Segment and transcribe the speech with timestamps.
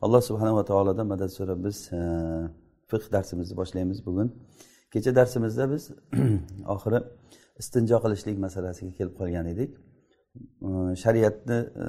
[0.00, 2.00] Alloh subhanava taolodan madad so'rab biz e,
[2.90, 4.28] fiq darsimizni boshlaymiz bugun.
[4.92, 5.82] Kecha darsimizda biz
[6.74, 6.98] oxiri
[7.62, 9.70] istinjo qilishlik masalasiga kelib qolgan edik.
[10.68, 10.70] E,
[11.02, 11.86] shariatni e,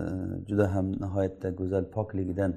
[0.49, 2.51] juda ham nihoyatda go'zal pokligidan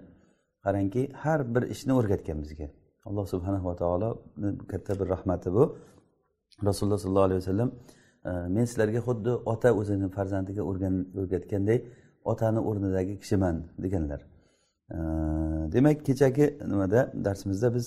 [0.65, 2.69] qarangki har bir ishni o'rgatgan bizga.
[3.09, 4.11] Alloh subhanava taolo
[4.71, 5.65] katta bir rahmati bu.
[6.69, 7.71] Rasululloh sollallohu alayhi vasallam
[8.57, 10.63] men sizlarga xuddi ota o'zini farzandiga
[11.21, 11.79] o'rgatganday
[12.33, 14.32] otani o'rnidagi kishiman deganlar.
[15.75, 17.87] Demak kechagi nimada darsimizda biz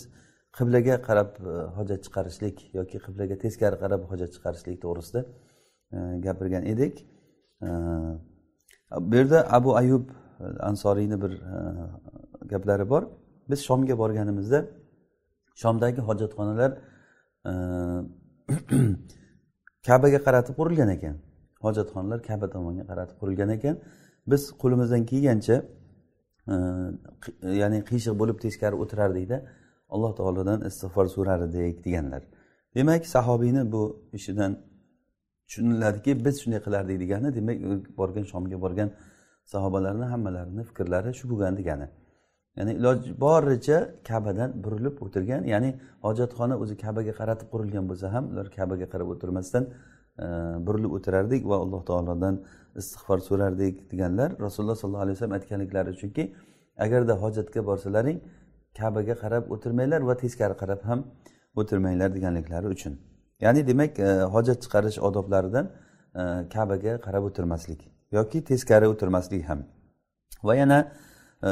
[0.57, 1.41] qiblaga qarab e,
[1.77, 5.21] hojat chiqarishlik yoki qiblaga teskari qarab hojat chiqarishlik to'g'risida
[5.95, 6.95] e, gapirgan edik.
[9.09, 10.05] Bu yerda abu ayub
[10.69, 11.35] ansoriyni bir e,
[12.51, 13.03] gaplari bor.
[13.49, 14.59] Biz shomga borganimizda
[15.61, 16.71] shomdagi hojatxonalar
[19.87, 21.15] kabaga qaratib qurilgan ekan.
[21.65, 23.75] Hojatxonalar kaba tomonga qaratib qurilgan ekan.
[24.31, 25.55] Biz qo'limizdan kelgancha
[27.61, 29.37] ya'ni qiyshiq bo'lib teskari o'tirardikda
[29.93, 32.23] alloh taolodan istig'for so'rar edik deganlar.
[32.75, 33.83] Demak sahobiyni bu
[34.17, 34.51] ishidan
[35.47, 37.57] tushuniladiki biz shunday qilardik degani demak
[37.99, 38.89] borgan shomga borgan
[39.53, 41.87] sahobalarni hammalarini fikrlari shu bo'lgan degani.
[42.57, 43.77] Ya'ni iloji boricha
[44.09, 45.69] kabadan burilib o'tirgan ya'ni
[46.05, 49.63] hojatxona o'zi kabaga qaratib qurilgan bo'lsa ham ular kabaga qarab o'tirmasdan
[50.67, 52.35] burilib o'tirardik va alloh taolodan
[52.81, 55.91] istig'for so'rardik deganlar rasululloh sollallohu alayhi vasallam aytganliklari.
[56.01, 56.23] Chunki
[56.85, 58.19] agarda hojatga borsalaring
[58.79, 60.99] kabaga qarab o'tirmanglar va teskari qarab ham
[61.55, 62.93] o'tirmanglar deganliklari uchun.
[63.41, 65.65] Ya'ni demak e, hojat chiqarish odoblaridan
[66.15, 66.21] e,
[66.53, 67.81] kabaga qarab o'tirmaslik
[68.11, 69.59] yoki teskari o'tirmaslik ham.
[70.43, 70.79] Va yana
[71.49, 71.51] e,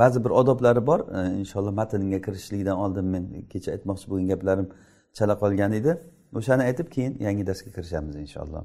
[0.00, 1.00] ba'zi bir odoblari bor
[1.42, 4.68] inshaalloh matnga kirishlikdan oldin men kecha aytmoqchi bo'lgan gaplarim
[5.16, 5.92] chala qolgan edi.
[6.38, 8.64] O'shani aytib keyin yangi darsga kirishamiz inshaalloh.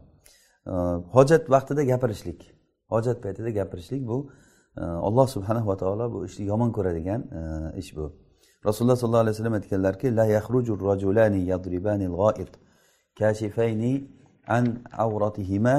[1.15, 2.39] Hojat vaqtida gapirishlik
[2.93, 4.31] hojat paytida gapirishlik bu
[4.77, 8.05] e, alloh subhanahu va taolo bu ishni yomon ko'radigan e, ish bu.
[8.65, 12.51] Rasululloh sollallohu alayhi vasallam aytganlarki la yaxruju rajulani yadribani g'oid
[13.19, 13.93] kashifayni
[14.47, 14.65] an
[15.05, 15.75] avratihima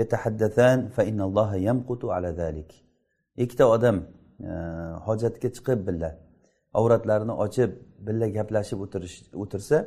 [0.00, 2.70] yatahaddathan fa innalloha yamqutu ala zalik
[3.36, 3.96] ikkita odam
[4.50, 4.52] e,
[5.06, 6.10] hojatga chiqib birga
[6.78, 7.70] avratlarini ochib
[8.06, 8.78] birga gaplashib
[9.42, 9.78] o'tirsa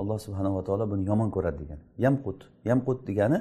[0.00, 2.40] alloh subhanava taolo buni yomon ko'radi degan yamqut
[2.70, 3.38] yamqut degani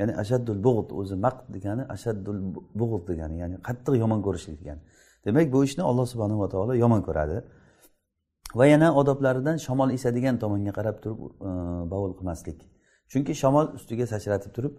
[0.00, 2.38] ya'ni ashaddul bug'd o'zi maqt degani ashaddul
[2.80, 4.80] bug'd degani ya'ni qattiq yomon ko'rishlik degani.
[5.24, 7.36] Demak bu ishni alloh subhanava taolo yomon ko'radi.
[8.58, 11.18] Va yana odoblaridan shamol esadigan tomonga qarab turib
[11.48, 11.50] e,
[11.92, 12.58] bovul qilmaslik.
[13.12, 14.74] Chunki shamol ustiga sachratib turib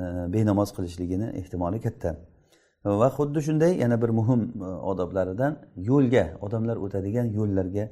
[0.00, 0.02] e,
[0.34, 2.10] benamoz qilishligini ehtimoli katta.
[3.00, 5.52] Va xuddi shunday yana bir muhim e, odoblaridan
[5.90, 7.84] yo'lga odamlar o'tadigan yo'llarga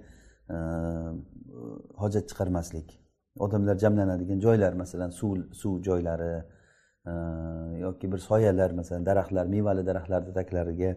[2.02, 2.88] hojat chiqarmaslik.
[3.44, 6.32] Odamlar jamlanadigan joylar masalan suv suv joylari
[7.06, 7.12] e,
[7.84, 10.90] yoki bir soyalar masalan daraxtlar mevali daraxtlarni taglariga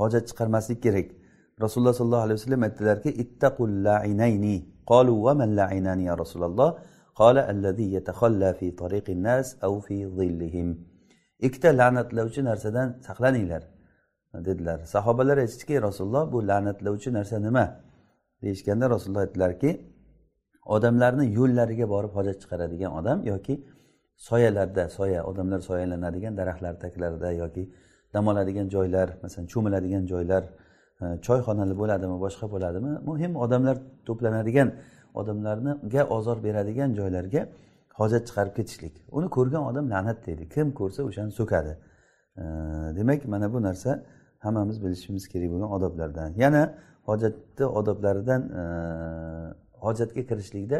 [0.00, 1.08] hojat chiqarmaslik kerak.
[1.64, 4.56] Rasululloh sollallohu alayhi vasallam aytdilarki ittaqul lainayni
[4.90, 6.70] qolu va man lainani ya rasululloh
[7.20, 10.68] qala allazi yatakhalla fi tariqin nas aw fi zillihim
[11.46, 13.62] ikkita la'natlovchi narsadan saqlaninglar
[14.46, 14.78] dedilar.
[14.94, 17.64] Sahobalar aytishdiki rasululloh bu la'natlovchi narsa nima?
[18.42, 19.70] Deyishganda rasululloh aytdilarki
[20.76, 23.54] odamlarni yo'llariga borib hojat chiqaradigan odam yoki
[24.28, 27.62] soyalarda soya odamlar soyalanadigan daraxtlar taglarida yoki
[28.14, 30.42] dam oladigan joylar masalan cho'miladigan joylar
[31.02, 32.92] e, choyxonalar bo'ladimi boshqa bo'ladimi?
[33.08, 33.76] Muhim odamlar
[34.08, 34.68] to'planadigan
[35.20, 37.42] odamlarga ozor beradigan joylarga
[38.00, 38.94] hojat chiqarib ketishlik.
[39.16, 40.44] Uni ko'rgan odam la'nat deydi.
[40.54, 41.72] Kim ko'rsa o'shani so'kadi.
[42.42, 42.44] E,
[42.98, 43.90] demak mana bu narsa
[44.44, 46.30] hammamiz bilishimiz kerak bo'lgan odoblardan.
[46.44, 46.62] Yana
[47.09, 48.41] hojatni odoblaridan
[49.85, 50.79] hojatga kirishlikda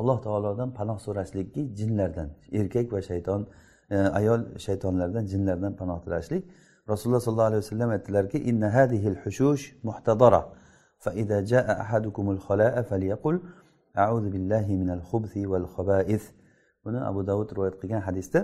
[0.00, 2.28] alloh taolodan panoh so'rashlikki jinlardan
[2.60, 3.40] erkak va shayton
[4.20, 6.42] ayol shaytonlardan jinlardan panoh tilashlik
[6.92, 10.42] rasululloh sollallohu alayhi vasallam aytdilarki inna hadihil hushush muhtadara
[11.06, 13.36] فإذا جاء أحدكم الخلاء فليقل
[14.02, 16.22] أعوذ بالله من الخبث والخبائث
[16.84, 18.40] buni abu davud rivoyat qilgan hadisda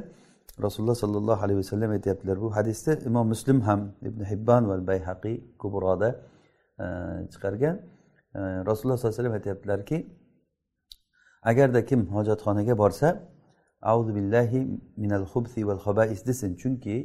[0.65, 6.09] rasululloh sollallohu alayhi vasallam aytyaptilar bu hadisda imom muslim ham ibn hibbon va bayhaqiy kubroda
[6.80, 6.86] E,
[7.32, 7.76] chiqargan.
[8.36, 9.98] E, Rasululloh sollallohu alayhi vasallam aytyaptilarki
[11.42, 13.10] agarda kim hojatxonaga borsa
[13.82, 16.56] audu billahi minal xubsi val xobais desin.
[16.56, 16.96] Chunki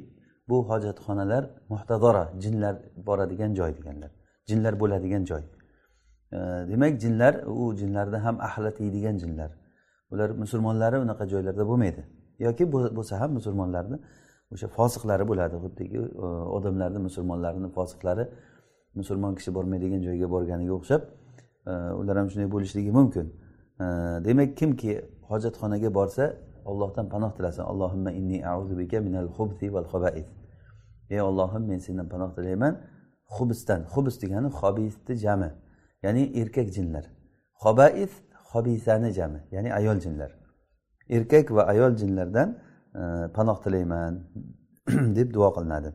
[0.48, 4.10] bu hojatxonalar muhtadora jinlar boradigan joy deganlar
[4.46, 5.42] jinlar bo'ladigan joy.
[6.32, 6.36] E,
[6.70, 9.50] demak jinlar u jinlarda ham ahli tiydigan jinlar.
[10.10, 12.02] Ular musulmonlari unaqa joylarda bo'lmaydi.
[12.38, 13.98] Yoki bo'lsa ham musulmonlarni
[14.52, 15.56] o'sha fosiqlari bo'ladi.
[15.64, 15.98] Xuddiki
[16.56, 18.24] odamlarni musulmonlarni fosiqlari
[18.96, 21.02] musulmon kishi bormaydigan joyga borganiga o'xshab
[21.66, 23.26] e, ular ham shunday bo'lishligi mumkin.
[23.80, 23.84] E,
[24.26, 24.92] demak kimki
[25.30, 26.24] hojatxonaga borsa
[26.64, 27.62] ollohdan panoh tilasin.
[27.62, 28.38] Allohimma inni
[28.80, 30.26] bika minal xubsi val xobais
[31.10, 32.74] ey ollohim men sendan panoh tilayman.
[33.36, 35.50] Xubsdan xubs degani hobisni jami
[36.02, 37.04] ya'ni erkak jinlar.
[37.62, 38.12] Xobais
[38.52, 40.30] hobisani jami ya'ni ayol jinlar.
[41.16, 42.48] Erkak va ayol jinlardan
[43.00, 43.02] e,
[43.36, 44.12] panoh tilayman
[45.16, 45.90] deb duo qilinadi.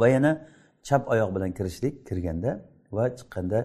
[0.00, 0.32] Va yana
[0.82, 2.50] chap oyoq bilan kirishlik kirganda
[2.96, 3.60] va chiqqanda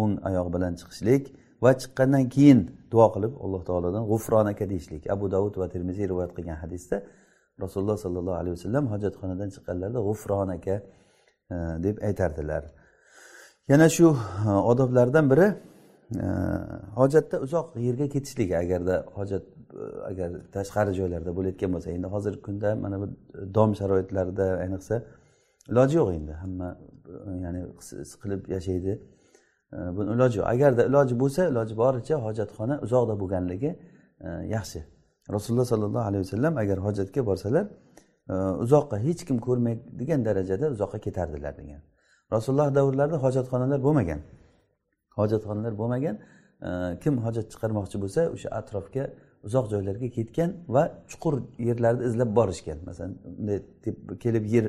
[0.00, 1.24] o'ng oyoq bilan chiqishlik
[1.64, 2.60] va chiqqandan keyin
[2.92, 5.02] duo qilib alloh taolodan g'ufronaka deyishlik.
[5.14, 6.96] Abu davud va termiziy rivoyat qilgan hadisda
[7.64, 10.76] rasululloh sollallohu alayhi vasallam hojatxonadan chiqqanlarida g'ufronaka
[11.54, 12.62] e, deb aytardilar.
[13.70, 14.06] Yana shu
[14.48, 15.46] e, odoblardan biri
[16.24, 16.26] e,
[17.00, 18.50] hojatda uzoq yerga ketishlik.
[18.62, 19.44] Agarda hojat
[20.10, 23.06] agar tashqari joylarda bo'layotgan bo'lsa endi hozirgi kunda mana bu
[23.56, 24.94] dom sharoitlarida ayniqsa
[25.70, 26.32] iloji yo'q endi.
[26.32, 26.68] Hamma
[27.44, 27.60] ya'ni
[28.22, 28.92] qilib yashaydi.
[29.96, 30.46] Buni iloji yo'q.
[30.54, 33.70] Agarda iloji bo'lsa iloji boricha hojatxona uzoqda bo'lganligi
[34.26, 34.80] e, yaxshi.
[35.36, 37.64] Rasululloh sollallohu alayhi vasallam agar hojatga borsalar
[38.32, 38.34] e,
[38.64, 41.80] uzoqqa hech kim ko'rmaydigan darajada uzoqqa ketardilar degan.
[42.34, 44.20] Rasululloh davrlarida hojatxonalar bo'lmagan.
[45.18, 46.16] Hojatxonalar bo'lmagan.
[46.68, 46.70] E,
[47.02, 49.04] kim hojat chiqarmoqchi bo'lsa o'sha atrofga
[49.46, 51.34] uzoq joylarga ketgan va chuqur
[51.68, 52.78] yerlarni izlab borishgan.
[52.88, 53.58] Masalan bunday
[54.24, 54.66] kelib yer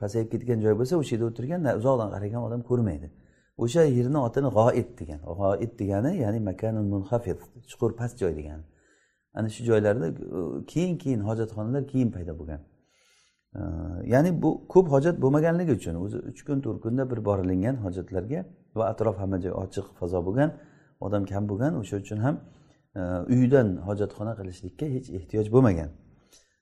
[0.00, 3.08] pasayib ketgan joy bo'lsa o'sha yerda o'tirgan uzoqdan qaragan odam ko'rmaydi.
[3.64, 7.38] O'sha yerni otini g'oid degan g'oid degani ya'ni makanun munhafid
[7.70, 8.64] chuqur past joy degani.
[9.38, 10.06] Ana shu joylarda
[10.72, 12.60] keyin keyin hojatxonalar keyin paydo bo'lgan.
[14.12, 18.40] Ya'ni bu ko'p hojat bo'lmaganligi uchun o'zi uch kun to'rt kunda bir borilingan hojatlarga
[18.78, 20.50] va atrof hamma joy ochiq fazo bo'lgan
[21.06, 22.36] odam kam bo'lgan o'sha uchun ham
[23.34, 25.90] uydan hojatxona qilishlikka hech ehtiyoj bo'lmagan.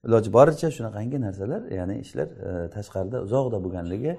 [0.07, 4.13] Iloji boricha shunaqangi narsalar ya'ni ishlar e, tashqarida uzoqda bo'lganligi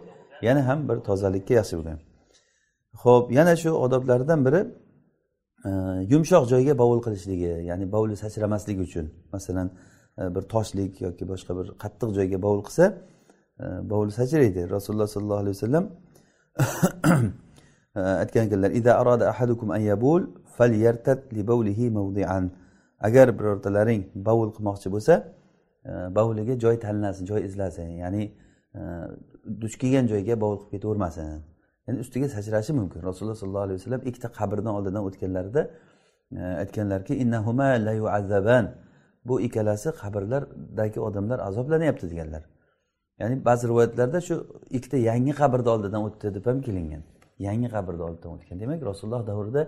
[0.47, 1.99] yana ham bir tozalikka yaxshi bo'lgan.
[3.03, 4.61] Ho'p yana shu odoblardan biri
[5.67, 5.69] e,
[6.13, 9.05] yumshoq joyga bovul qilishligi ya'ni bovuli sachramasligi uchun.
[9.33, 9.67] Masalan
[10.19, 12.85] e, bir toshlik yoki boshqa bir qattiq joyga bovul qilsa
[13.63, 14.61] e, bovuli sachraydi.
[14.75, 15.85] Rasululloh sollallohu alayhi vasallam
[18.21, 18.71] aytgan ekanlar
[22.99, 25.13] agar birortalaring bovul qilmoqchi bo'lsa
[26.15, 27.89] bovuliga joy tanlasin joy izlasin.
[28.03, 28.23] Ya'ni
[28.75, 28.81] e,
[29.61, 31.41] duch kelgan joyga bovul qilib ketavermasin.
[31.87, 32.99] Ya'ni ustiga sachrashi mumkin.
[33.09, 35.61] Rasululloh sollallohu alayhi vasallam ikkita qabrdan oldidan o'tganlarida
[36.31, 38.65] e, aytganlarki innahuma la yuazzaban
[39.25, 42.43] bu ikkalasi qabrlardagi odamlar azoblanyapti deganlar.
[43.19, 44.35] Ya'ni ba'zi rivoyatlarda shu
[44.77, 47.03] ikkita yangi qabrni oldidan o'tdi deb ham kelingan.
[47.47, 48.59] Yangi qabrni oldidan o'tgan.
[48.59, 49.61] Demak rasululloh davrida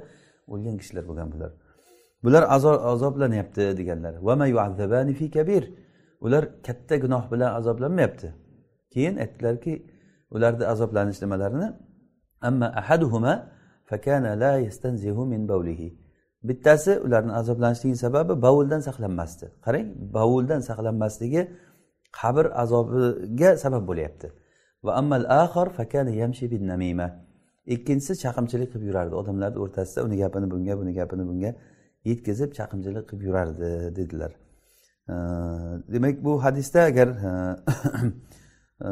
[0.54, 1.52] o'lgan kishilar bo'lgan bular.
[2.24, 2.44] Bular
[2.92, 4.14] azoblanyapti deganlar.
[6.26, 8.28] Ular katta gunoh bilan azoblanmayapti.
[8.94, 9.74] Keyin aytdilarki
[10.32, 11.70] ularni azoblanish nimalarini?
[12.42, 13.34] Amma ahaduhuma
[13.90, 15.90] fakana la yastanzihu min bawlihi.
[16.44, 19.46] Bittasi ularni azoblanishligining sababi bovuldan saqlanmasdi.
[19.66, 21.42] Qarang bovuldan saqlanmasligi
[22.20, 24.28] qabr azobiga sabab bo'lyapti.
[24.86, 27.08] Va ammal axar fakana yamshi bin namima.
[27.76, 29.14] Ikkinchisi chaqimchilik qilib yurardi.
[29.22, 31.52] Odamlarni o'rtasida uni gapini bunga buni gapini bunga
[32.10, 34.32] yetkazib chaqimchilik qilib yurardi dedilar.
[35.94, 37.32] Demak bu hadisda agar e,
[38.88, 38.90] e,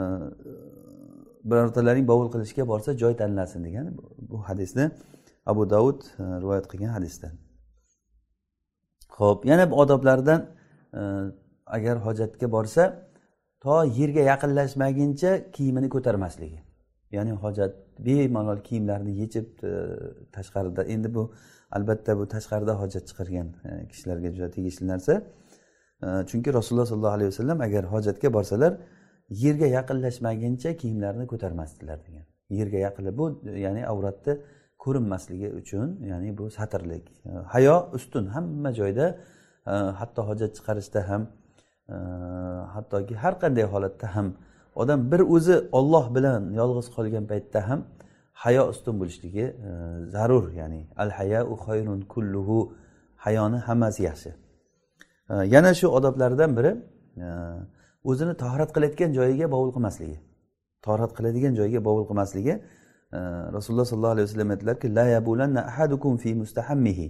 [1.44, 4.92] birortalaring bovul qilishga borsa joy tanlasin degan bu hadisni
[5.46, 7.32] abu davud e, rivoyat qilgan hadisdan
[9.20, 10.42] ho'p yana odoblardan
[11.66, 12.84] agar hojatga borsa
[13.64, 16.60] to yerga yaqinlashmaguncha kiyimini ko'tarmasligi.
[17.12, 17.74] Ya'ni hojat
[18.06, 19.48] bemalol kiyimlarini yechib
[20.36, 21.24] tashqarida endi bu
[21.72, 23.48] albatta bu tashqarida hojat chiqargan
[23.92, 25.14] kishilarga juda tegishli narsa.
[26.02, 28.74] Chunki rasululloh sollallohu alayhi vasallam agar hojatga borsalar
[29.30, 32.26] yerga yaqinlashmaguncha kiyimlarini ko'tarmasdilar degan.
[32.50, 33.26] Yerga yaqinlab bu
[33.66, 34.34] ya'ni avratni
[34.84, 37.06] ko'rinmasligi uchun ya'ni bu satrlik.
[37.54, 39.06] Hayo ustun hamma joyda
[39.68, 41.22] e, hatto hojat chiqarishda ham
[41.90, 41.96] e,
[42.76, 44.28] hattoki har qanday holatda ham
[44.76, 47.80] odam bir o'zi olloh bilan yolg'iz qolgan paytda ham
[48.44, 49.72] hayo ustun bo'lishligi e,
[50.14, 50.46] zarur.
[50.60, 52.58] Ya'ni al hayau xayrun kulluhu
[53.26, 54.32] hayoni hammasi yaxshi.
[55.30, 56.72] yana shu odoblardan biri
[57.18, 57.28] e,
[58.04, 60.20] o'zini tahorat qilayotgan joyiga bovul qilmasligi.
[60.82, 62.62] Tahorat qiladigan joyiga bovul qilmasligi.
[63.56, 67.06] Rasululloh sollallohu alayhi vasallam aytdilarki la yabulanna ahadukum fi mustahammihi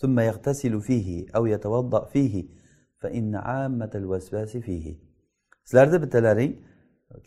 [0.00, 2.42] thumma yaghtasilu fihi aw yatawadda fihi
[3.00, 4.92] fa inna ammatal waswasi fihi.
[5.64, 6.52] Sizlarni bittalaring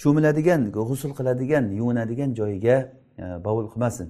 [0.02, 2.78] cho'miladigan g'usul qiladigan yuvinadigan joyiga
[3.18, 4.08] e, bovul qilmasin.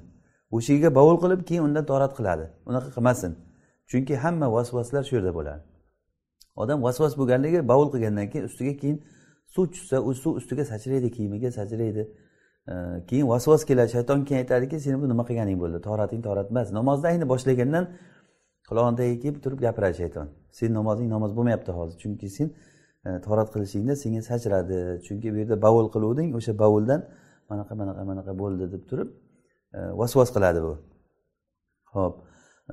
[0.51, 2.45] O'sha yerga bovul qilib keyin undan torat qiladi.
[2.69, 3.31] Unaqa qilmasin.
[3.89, 5.74] Chunki hamma vasvaslar shu yerda bo'ladi.
[6.61, 8.97] Odam vasvas bo'lganligi bovul qilgandan keyin ustiga keyin
[9.55, 12.03] suv tushsa u suv ustiga sachraydi kiyimiga sachraydi
[13.09, 15.81] keyin vasvas keladi shayton keyin aytadiki sen bu nima qilganing bo'ldi?
[15.87, 16.71] Torating torat emas.
[16.79, 17.85] Namozni ayni boshlagandan
[18.69, 20.27] qulog'ini kelib turib gapiradi shayton.
[20.51, 22.47] Sen namozing namoz bo'lmayapti hozir chunki sen
[23.05, 24.79] e, torat qilishingda senga sachradi.
[25.05, 27.01] Chunki bu yerda bovul qiluvding o'sha bovuldan
[27.51, 29.09] manaqa manaqa manaqa bo'ldi deb turib
[29.77, 30.73] e, vasvas qiladi bu.
[31.95, 32.15] Ho'p.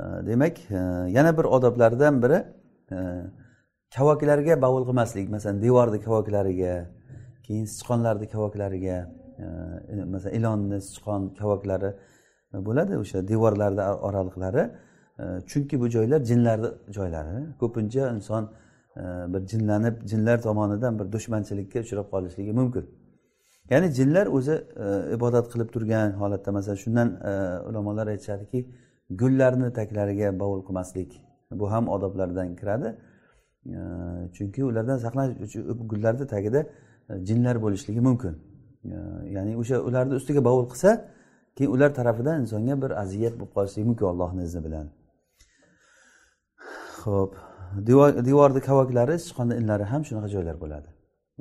[0.01, 0.57] E, demak
[1.17, 2.39] yana bir odoblardan biri
[3.97, 6.75] kavaklarga bovul qilmaslik masalan devorni kavaklariga
[7.47, 8.99] keyin sichqonlarni kavaklariga
[9.39, 11.91] e, masalan ilonni sichqon kavaklari
[12.55, 14.65] e, bo'ladi o'sha devorlarni oraliqlari.
[15.19, 17.37] E, chunki bu joylar jinlarni joylari.
[17.61, 18.45] Ko'pincha inson
[19.33, 22.85] bir jinlanib jinlar tomonidan bir dushmanchilikka uchrab qolishligi mumkin.
[23.71, 24.57] Ya'ni jinlar o'zi
[25.17, 27.09] ibodat qilib turgan holatda masalan shundan
[27.69, 28.61] ulamolar aytishadiki
[29.21, 31.11] gullarni taglariga bovul qilmaslik.
[31.61, 32.89] Bu ham odoblardan kiradi.
[34.37, 36.61] Chunki ulardan saqlanish uchun gullarni tagida
[37.11, 38.35] e, jinlar bo'lishligi mumkin.
[39.37, 40.91] Ya'ni o'sha ularni ustiga bovul qilsa
[41.57, 44.87] keyin ular tarafidan insonga bir aziyat bo'lib qolishligi mumkin allohni izni bilan.
[47.05, 47.33] Ho'p
[48.29, 50.89] devorni kavaklari sichqonni inlari ham shunaqa joylar bo'ladi.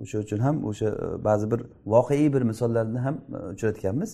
[0.03, 1.61] O'sha uchun ham o'sha e, ba'zi bir
[1.93, 4.09] voqeiy bir misollarni ham e, uchratganmiz.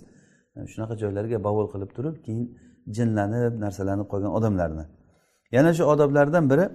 [0.71, 2.45] Shunaqa joylarga bovul qilib turib keyin
[2.97, 4.85] jinlanib narsalanib qolgan odamlarni.
[5.55, 6.65] Yana shu odoblardan biri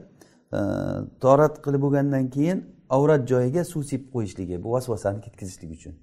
[1.21, 2.59] torat qilib bo'lgandan keyin
[2.97, 5.95] avrat joyiga suv sepib qo'yishligi bu vasvasani ketkazishlik uchun.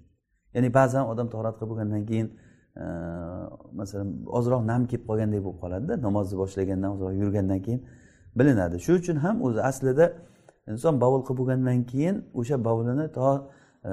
[0.53, 2.27] Ya'ni ba'zan odam torat qilib bo'lgandan keyin
[2.83, 2.85] e,
[3.79, 7.81] masalan ozroq nam kelib qolgandek bo'lib qoladida namozni boshlagandan ozroq yurgandan keyin
[8.39, 8.75] bilinadi.
[8.85, 10.05] Shu uchun ham o'zi aslida
[10.71, 13.27] inson bovul qilib bo'lgandan keyin o'sha bovulini to
[13.89, 13.91] e,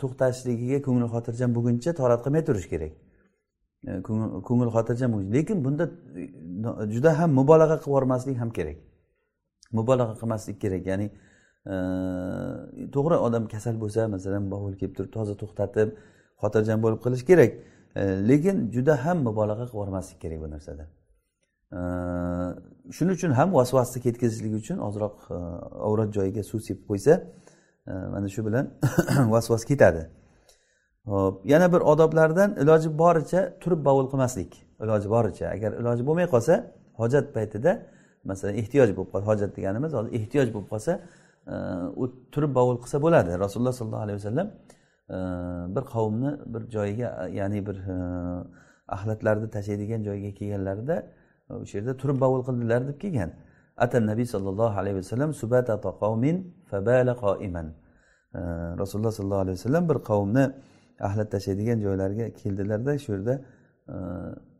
[0.00, 2.92] to'xtashligiga ko'ngli xotirjam bo'lguncha torat qilmay turish kerak.
[3.88, 3.92] E,
[4.48, 5.84] Ko'ngil xotirjam lekin bunda
[6.94, 8.78] juda ham mubolag'a qilib yubormaslik ham kerak.
[9.78, 10.82] Mubolag'a qilmaslik kerak.
[10.90, 11.06] Ya'ni
[11.72, 11.74] e,
[12.94, 15.88] to'g'ri odam kasal bo'lsa masalan bovul kelib turib toza to'xtatib
[16.42, 17.52] xotirjam bo'lib qilish kerak.
[18.00, 20.84] E, lekin juda ham mubolag'a qilib yubormaslik kerak bu narsada.
[21.78, 21.80] E,
[22.96, 25.16] shuning uchun ham vasvasni ketkazishlik uchun ozroq
[25.88, 27.14] avrat joyiga suv sepib qo'ysa
[28.14, 28.64] mana shu bilan
[29.34, 30.02] vasvas ketadi.
[31.06, 34.66] Hop yana bir odoblardan iloji boricha turib bovul qilmaslik.
[34.84, 35.46] Iloji boricha.
[35.56, 36.54] Agar iloji bo'lmay qolsa
[37.00, 37.72] hojat paytida
[38.30, 40.92] masalan ehtiyoj bo'lib qolsa hojat deganimiz hozir ehtiyoj bo'lib qolsa
[41.52, 41.54] e,
[42.02, 42.04] u
[42.34, 43.30] turib bovul qilsa bo'ladi.
[43.44, 44.48] Rasululloh sollallohu alayhi vasallam
[45.16, 45.18] e,
[45.76, 47.96] bir qavmni bir joyiga ya'ni bir e,
[48.96, 50.96] axlatlarni tashlaydigan joyga kelganlarida
[51.62, 53.30] o'sha yerda turib bovul qildilar deb kelgan.
[53.84, 56.36] Ata nabiy sollallohu alayhi vasallam subatata qavmin
[56.70, 57.66] fabala qoiman
[58.82, 60.44] rasululloh sollallohu alayhi vasallam bir qavmni
[61.00, 63.34] axlat tashlaydigan joylariga keldilarda shu yerda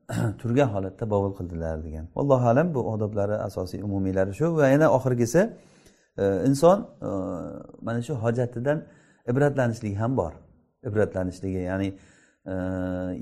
[0.41, 2.09] turgan holatda bovul qildilar degan.
[2.17, 5.51] Allohu alam bu odoblari asosiy umumiylari shu va yana oxirgisi
[6.19, 7.09] e, inson e,
[7.83, 8.85] mana shu hojatidan
[9.31, 10.33] ibratlanishligi ham bor.
[10.89, 11.89] Ibratlanishligi ya'ni
[12.47, 12.55] e,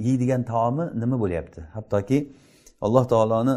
[0.06, 1.60] yeydigan taomi nima bo'lyapti?
[1.76, 2.18] Hattoki
[2.80, 3.54] alloh taoloni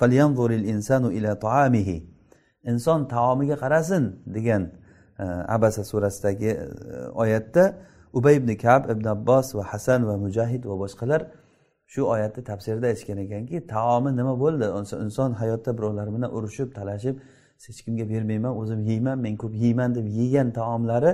[0.00, 1.96] falyanzuril insanu ila taamihi
[2.64, 4.62] inson taomiga qarasin degan
[5.54, 6.50] abasa surasidagi
[7.22, 7.64] oyatda
[8.12, 11.20] ubay ibn kab ibn abbos va hasan va mujahid va boshqalar
[11.92, 14.66] shu oyatni tafsirida aytishgan ekanki taomi nima bo'ldi?
[15.04, 17.16] Inson hayotda birovlar bilan urushib talashib
[17.66, 21.12] hech kimga bermayman o'zim yeyman men ko'p yeyman deb yegan taomlari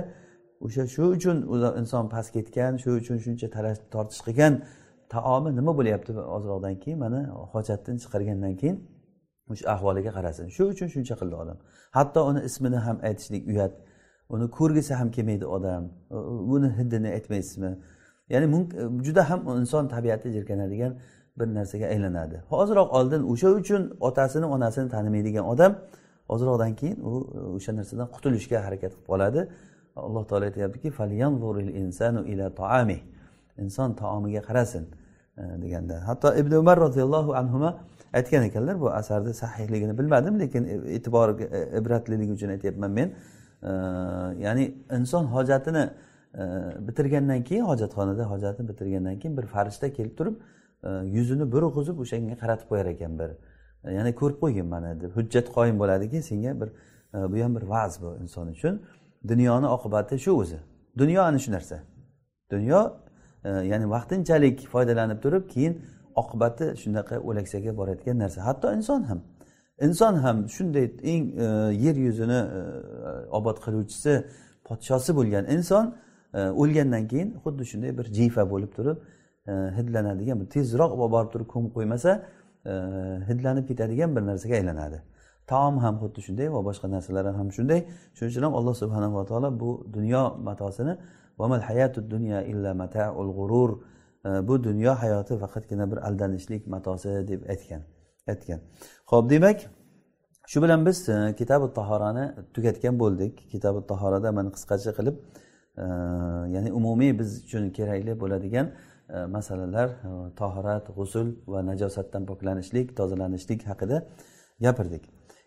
[0.65, 1.37] o'sha shu uchun
[1.81, 4.53] inson past ketgan shu uchun shuncha talash tortish qilgan
[5.13, 6.99] taomi nima bo'lyapti ozroqdan keyin?
[7.05, 7.19] Mana
[7.53, 8.77] hojatdan chiqargandan keyin
[9.51, 10.45] o'sha ahvoliga qarasin.
[10.55, 11.57] Shu uchun shuncha qildi odam.
[11.97, 13.73] Hatto uni ismini ham aytishlik uyat
[14.33, 15.83] uni ko'rgisi ham kelmaydi odam.
[16.55, 17.71] Uni hidini aytmaysizmi?
[18.29, 20.97] Ya'ni e, juda ham inson tabiati jirkanadigan
[21.39, 22.41] bir narsaga aylanadi.
[22.49, 25.75] Hoziroq oldin o'sha uchun otasini onasini tanimaydigan odam
[26.29, 29.47] ozroqdan keyin u e, o'sha narsadan qutulishga harakat qilib qoladi.
[29.95, 30.89] Alloh taolo aytyaptiki
[33.57, 34.85] inson taomiga qarasin
[35.37, 36.07] e, deganda.
[36.07, 37.73] Hatto ibn umar roziyallohu anhu
[38.13, 40.63] aytgan ekanlar bu asarni sahihligini bilmadim lekin
[40.95, 41.29] e'tibor
[41.79, 43.13] ibratliligi uchun aytyapman men.
[44.45, 45.89] Ya'ni inson hojatini
[46.87, 50.35] bitirgandan keyin hojatxonada hojatini bitirgandan keyin bir farishta kelib turib
[50.83, 53.29] e, yuzini burg'izib o'shanga qaratib qo'yar ekan bir.
[53.83, 56.69] E, ya'ni ko'rib qo'ygin mana deb hujjat qoyim bo'ladiki senga bir
[57.15, 58.81] e, bu ham bir va'z bu inson uchun.
[59.27, 60.59] Dunyoni oqibati shu o'zi.
[60.97, 61.79] Dunyo ana shu narsa.
[62.51, 62.81] Dunyo
[63.45, 65.73] ya'ni vaqtinchalik foydalanib turib keyin
[66.15, 68.45] oqibati shunaqa o'laksaga borayotgan narsa.
[68.47, 69.19] Hatto inson ham
[69.87, 71.47] inson ham shunday eng e,
[71.85, 72.41] yer yuzini
[73.37, 74.13] obod qiluvchisi
[74.67, 76.04] podshosi bo'lgan inson e,
[76.61, 78.97] o'lgandan keyin xuddi shunday bir jifa bo'lib turib
[79.47, 82.11] e, hidlanadigan tezroq olib borib turib ko'mib qo'ymasa
[82.71, 82.73] e,
[83.29, 84.97] hidlanib ketadigan bir narsaga aylanadi.
[85.51, 87.79] Taom ham xuddi shunday va boshqa narsalar ham shunday.
[88.15, 90.93] Shuning uchun ham alloh subhanava taolo bu dunyo matosini
[92.13, 93.71] dunya illa mataul g'urur
[94.25, 97.81] e, bu dunyo hayoti faqatgina bir aldanishlik matosi deb aytgan
[98.31, 98.59] aytgan.
[99.11, 99.57] Ho'p demak
[100.51, 103.33] shu bilan biz e, kitobi tahorani tugatgan bo'ldik.
[103.51, 105.15] Kitobi tahorada mana qisqacha qilib
[106.55, 108.67] ya'ni umumiy biz uchun kerakli bo'ladigan
[109.29, 109.89] masalalar
[110.35, 113.97] tahorat g'usul va najosatdan poklanishlik tozalanishlik haqida
[114.61, 115.03] gapirdik.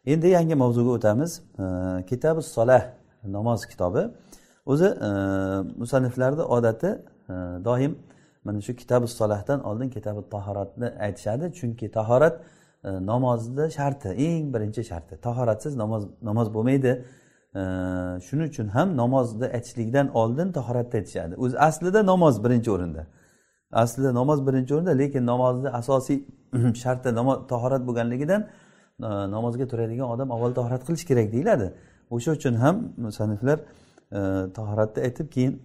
[0.06, 1.42] Endi yangi mavzuga o'tamiz.
[2.10, 2.82] Kitabi solah
[3.24, 4.02] namoz kitobi.
[4.66, 4.88] O'zi
[5.82, 6.90] musanniflarni odati
[7.64, 7.98] doim
[8.44, 11.44] mana shu kitabi solahdan oldin kitabi tahoratni aytishadi.
[11.58, 12.34] Chunki tahorat
[12.84, 15.14] namozni sharti eng birinchi sharti.
[15.26, 16.92] Tahoratsiz namoz namoz bo'lmaydi.
[18.26, 23.06] Shuning uchun ham namozni aytishlikdan oldin tahoratni aytishadi o'zi aslida namoz birinchi o'rinda.
[23.72, 26.18] Aslida namoz birinchi o'rinda lekin namozni asosiy
[26.82, 27.08] sharti
[27.52, 28.42] tahorat bo'lganligidan
[29.00, 31.72] namozga turadigan odam avval tahorat qilish kerak deyiladi.
[32.10, 34.20] O'sha uchun ham musaniflar e,
[34.58, 35.62] tahoratni aytib keyin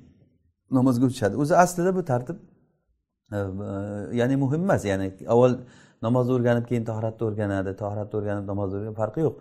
[0.72, 1.36] namozga o'tishadi.
[1.44, 3.40] O'zi aslida bu tartib e, e,
[4.20, 4.86] ya'ni muhim emas.
[4.86, 5.54] Ya'ni avval
[6.02, 9.36] namozni o'rganib keyin tahoratni o'rganadi tahoratni o'rganib namozni o'rganib farqi yo'q.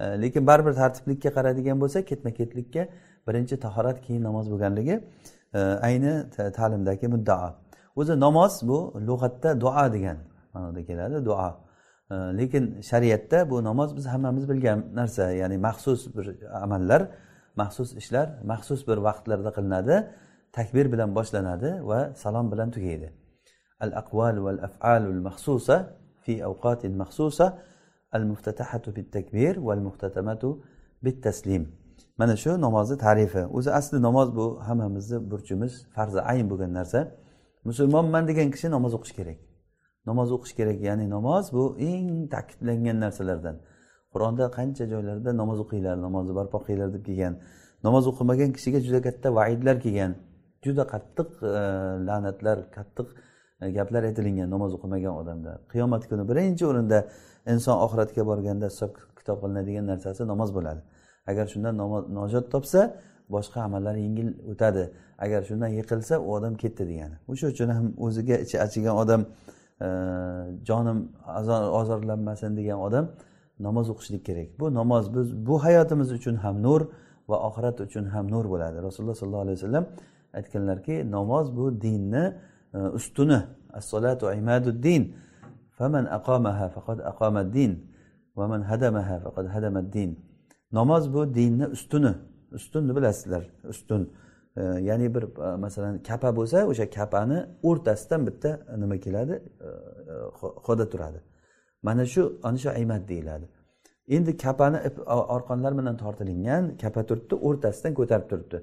[0.00, 2.82] Э, lekin baribir tartiblikka qaraydigan bo'lsa ketma ketlikka
[3.26, 4.96] birinchi tahorat keyin namoz bo'lganligi
[5.54, 6.12] e, ayni
[6.58, 7.48] ta'limdagi muddao.
[8.00, 10.18] O'zi namoz bu lug'atda duo degan
[10.54, 11.50] ma'noda keladi duo.
[12.10, 16.26] E, lekin shariatda bu namoz biz hammamiz bilgan narsa ya'ni maxsus bir
[16.64, 17.02] amallar
[17.60, 19.96] maxsus ishlar maxsus bir vaqtlarda qilinadi
[20.58, 23.08] takbir bilan boshlanadi va salom bilan tugaydi.
[23.84, 25.76] Al aqval val afalul maxsusa
[28.16, 29.80] al muftatahatu bit takbir val
[31.04, 31.64] bit taslim
[32.18, 33.42] mana shu namozni tarifi.
[33.56, 37.00] O'zi asli namoz bu hammamizni burchimiz farzi ayn bo'lgan narsa.
[37.64, 39.38] Musulmonman degan kishi namoz o'qish kerak.
[40.06, 43.56] Namoz o'qish kerak ya'ni namoz bu eng ta'kidlangan narsalardan.
[44.12, 47.34] Qur'onda qancha joylarda namoz o'qinglar namozni barpo qilinglar deb kelgan.
[47.86, 50.12] Namoz o'qimagan kishiga juda katta vaidlar kelgan.
[50.64, 51.52] Juda qattiq e,
[52.08, 53.08] la'natlar qattiq
[53.62, 55.52] e, gaplar aytilingan namoz o'qimagan odamda.
[55.72, 56.98] Qiyomat kuni birinchi o'rinda
[57.52, 60.80] inson oxiratga borganda hisob kitob qilinadigan narsasi namoz bo'ladi.
[61.30, 61.74] Agar shundan
[62.18, 62.80] nojot topsa
[63.34, 64.84] boshqa amallar yengil o'tadi.
[65.24, 67.16] Agar shundan yiqilsa u odam ketdi degani.
[67.32, 69.22] O'sha uchun ham o'ziga ichi achigan odam
[69.86, 69.88] e,
[70.68, 70.98] jonim
[71.80, 73.04] ozorlanmasin degan odam
[73.66, 74.48] namoz o'qishlik kerak.
[74.60, 76.80] Bu namoz biz bu hayotimiz uchun ham nur
[77.28, 78.76] va oxirat uchun ham nur bo'ladi.
[78.86, 79.84] Rasululloh sollallohu alayhi vasallam
[80.38, 82.24] aytganlarki namoz bu dinni
[82.74, 83.40] e, ustuni
[83.78, 85.02] as-solatu imaduddin
[85.78, 87.72] faman aqamaha faqad aqamaddin
[88.38, 90.10] va man hadamaha faqad hadamaddin
[90.78, 92.12] namoz bu dinni ustuni
[92.58, 94.02] ustunni bilasizlar ustun
[94.56, 99.32] ya'ni bir e, masalan kapa bo'lsa o'sha kapani o'rtasidan bitta nima keladi?
[99.32, 99.68] E,
[100.66, 101.20] xoda turadi.
[101.82, 103.46] Mana shu ana shu aymat deyiladi.
[104.08, 108.58] Endi kapani orqonlar bilan tortilingan kapa turibdi o'rtasidan ko'tarib turibdi.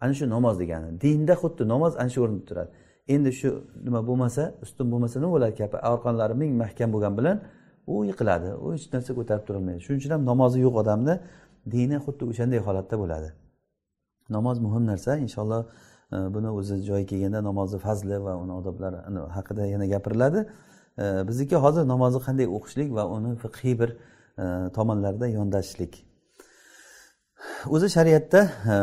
[0.00, 1.00] Ana shu namoz degani.
[1.00, 2.70] Dinda xuddi namoz ana shu o'rinda turadi.
[3.08, 3.50] Endi shu
[3.86, 7.36] nima bo'lmasa ustun bo'lmasa nima bo'ladi kapi arqonlari ming mahkam bo'lgan bilan
[7.86, 8.48] u yiqiladi.
[8.64, 11.14] U hech narsa ko'tarib turolmaydi shuning uchun ham namozi yo'q odamni
[11.74, 13.28] dini xuddi o'shanday holatda bo'ladi.
[14.36, 15.10] Namoz muhim narsa.
[15.24, 15.62] Inshaalloh
[16.14, 18.98] e, buni o'zi joyi kelganda namozni fazli va uni odoblari
[19.36, 20.40] haqida yana gapiriladi.
[20.98, 23.90] E, bizniki hozir namozni qanday o'qishlik va uni fiqhiy bir
[24.42, 24.44] e,
[24.76, 26.05] tomonlarida yondashishlik
[27.68, 28.74] o'zi shariatda e,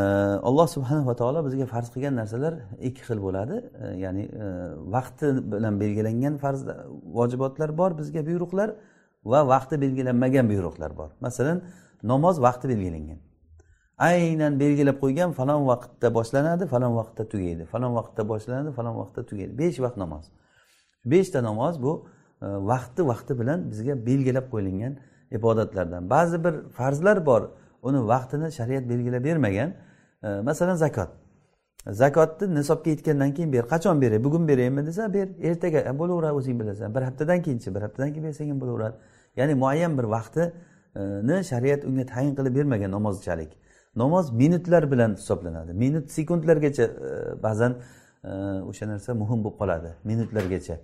[0.50, 2.54] alloh subhanava taolo bizga farz qilgan narsalar
[2.88, 3.56] ikki xil bo'ladi.
[3.84, 4.48] E, ya'ni e,
[4.96, 6.62] vaqti bilan belgilangan farz
[7.18, 8.70] vojibotlar bor bizga buyruqlar
[9.32, 11.10] va vaqti belgilanmagan buyruqlar bor.
[11.22, 11.62] Masalan
[12.04, 13.20] namoz vaqti belgilangan.
[14.10, 19.58] Aynan belgilab qo'ygan falon vaqtda boshlanadi falon vaqtda tugaydi falon vaqtda boshlanadi falon vaqtda tugaydi.
[19.62, 20.26] Besh vaqt namoz.
[21.06, 21.94] Beshta namoz bu
[22.72, 24.94] vaqti vaqti bilan bizga belgilab qo'yilgan
[25.38, 26.10] ibodatlardan.
[26.10, 27.42] Ba'zi bir farzlar bor
[27.84, 29.74] uni vaqtini shariat belgilab bermagan
[30.24, 31.10] e, masalan zakot.
[31.88, 34.24] Zakotni nisobga yetgandan keyin ber qachon beray?
[34.24, 36.96] Bugun beraymi desa ber ertaga e, bo'laveradi o'zing bilasan.
[36.96, 38.96] Bir haftadan keyinchi bir haftadan keyin bersang ham bo'laveradi
[39.36, 43.52] ya'ni muayyan bir vaqtini e, shariat unga tayin qilib bermagan namozchalik.
[43.96, 45.74] Namoz minutlar bilan hisoblanadi.
[45.74, 46.86] Minut sekundlargacha
[47.43, 47.74] ba'zan
[48.69, 50.76] o'sha narsa muhim bo'lib qoladi minutlargacha.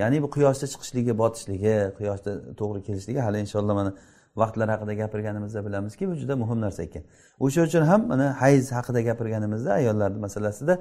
[0.00, 3.92] Ya'ni bu quyoshni chiqishligi botishligi quyoshni to'g'ri kelishligi hali inshaalloh mana
[4.36, 7.02] vaqtlar haqida gapirganimizda bilamizki bu juda muhim narsa ekan.
[7.40, 10.74] O'sha uchun ham mana hayz haqida gapirganimizda ayollarni masalasida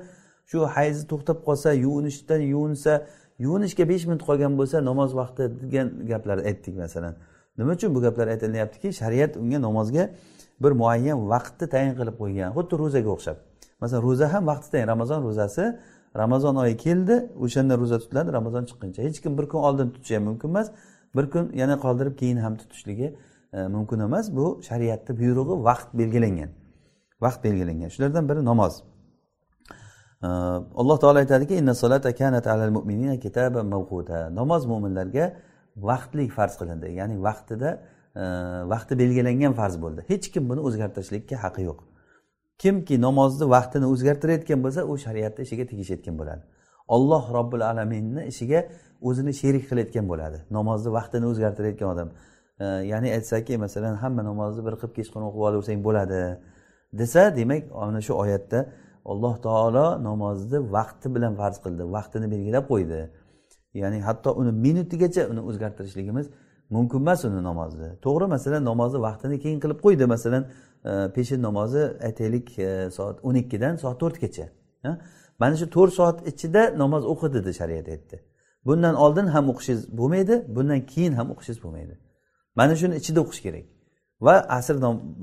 [0.52, 2.94] shu hayzi to'xtab qolsa yuvinishdan yuvinsa
[3.46, 7.14] yuvinishga besh minut qolgan bo'lsa namoz vaqti degan gaplarni aytdik masalan.
[7.58, 10.04] Nima uchun bu gaplar aytilyaptiki shariat unga namozga
[10.64, 13.38] bir muayyan vaqtni tayin qilib qo'ygan xuddi ro'zaga o'xshab.
[13.82, 15.64] Masalan ro'za ham vaqti tayin ramazon ro'zasi
[16.18, 17.16] ramazon oyi keldi
[17.46, 20.68] o'shanda ro'za tutiladi ramazon chiqquncha hech kim bir kun oldin tutishi ham mumkin emas
[21.16, 23.08] bir kun yana qoldirib keyin ham tutishligi
[23.76, 26.50] mumkin emas bu shariatni buyrug'i vaqt belgilangan.
[27.22, 27.90] Vaqt belgilangan.
[27.90, 28.84] Shulardan biri namoz.
[30.82, 31.66] Alloh taolo aytadiki
[34.36, 35.26] namoz mo'minlarga
[35.90, 36.88] vaqtli farz qilindi.
[37.00, 37.70] Ya'ni vaqtida
[38.16, 38.24] e,
[38.74, 40.02] vaqti belgilangan farz bo'ldi.
[40.08, 41.80] Hech kim buni o'zgartirishlikka haqqi yo'q.
[42.58, 46.44] Kimki namozni vaqtini o'zgartirayotgan bo'lsa u shariatni ishiga tegishayotgan bo'ladi.
[46.96, 48.60] Olloh robbil alaminni ishiga
[49.08, 50.38] o'zini sherik qilayotgan bo'ladi.
[50.58, 52.10] Namozni vaqtini o'zgartirayotgan odam.
[52.60, 56.22] Ya'ni aytsaki masalan hamma namozni bir qilib kechqurun o'qib olaversang bo'ladi
[57.00, 58.60] desa demak mana shu oyatda
[59.06, 63.00] alloh taolo namozni vaqti bilan farz qildi vaqtini belgilab qo'ydi.
[63.82, 66.26] Ya'ni hatto uni minutigacha uni o'zgartirishligimiz
[66.76, 67.90] mumkin emas uni namozni.
[68.06, 70.44] To'g'ri masalan namozni vaqtini keyin qilib qo'ydi masalan
[70.90, 74.46] e, peshin namozi aytaylik e, soat o'n ikkidan soat to'rtgacha
[75.40, 78.18] mana shu to'rt soat ichida namoz o'qi dedi shariat aytdi.
[78.68, 81.96] Bundan oldin ham o'qishingiz bo'lmaydi bundan keyin ham o'qishingiz bo'lmaydi.
[82.59, 83.67] mana shuni ichida o'qish kerak
[84.27, 84.77] va asr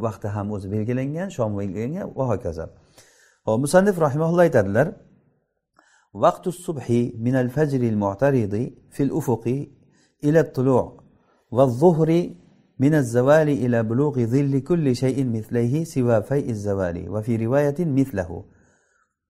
[0.06, 2.66] vaqti ham o'zi belgilangan shom belgilangan va hokazo
[3.46, 4.88] hop musannif rahimaulloh aytadilar
[6.24, 8.64] vaqtu subhi minal fajril mu'taridi
[8.96, 9.58] fil ufuqi
[10.28, 10.86] ila tulu'
[11.58, 12.22] va zuhri
[12.80, 18.44] من الزوال إلى بلوغ ظل كل شيء مثليه سوى فيء الزوال وفي رواية مثله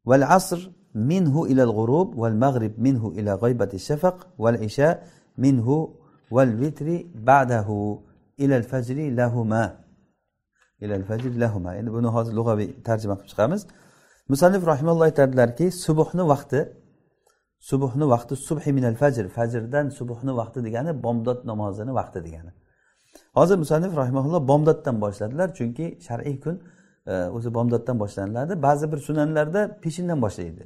[0.05, 5.07] والعصر منه إلى الغروب والمغرب منه إلى غيبة الشفق والعشاء
[5.37, 5.67] منه
[6.35, 6.87] والوتر
[7.29, 7.69] بعده
[8.39, 9.63] إلى الفجر لهما
[10.83, 13.61] إلى الفجر لهما endi buni hozir lug'aviy tarjima qilib chiqamiz
[14.31, 16.59] musannif rahimalloh aytadilarki subuhni vaqti
[17.69, 22.51] subuhni vaqti subhi minal fajr fajrdan subuhni vaqti degani bomdod namozini vaqti degani
[23.37, 26.55] hozir musannif rahimaulloh bomdoddan boshladilar chunki shar'iy kun
[27.11, 30.63] e, o'zi bomdoddan boshlaniladi ba'zi bir sunanlarda peshindan boshlaydi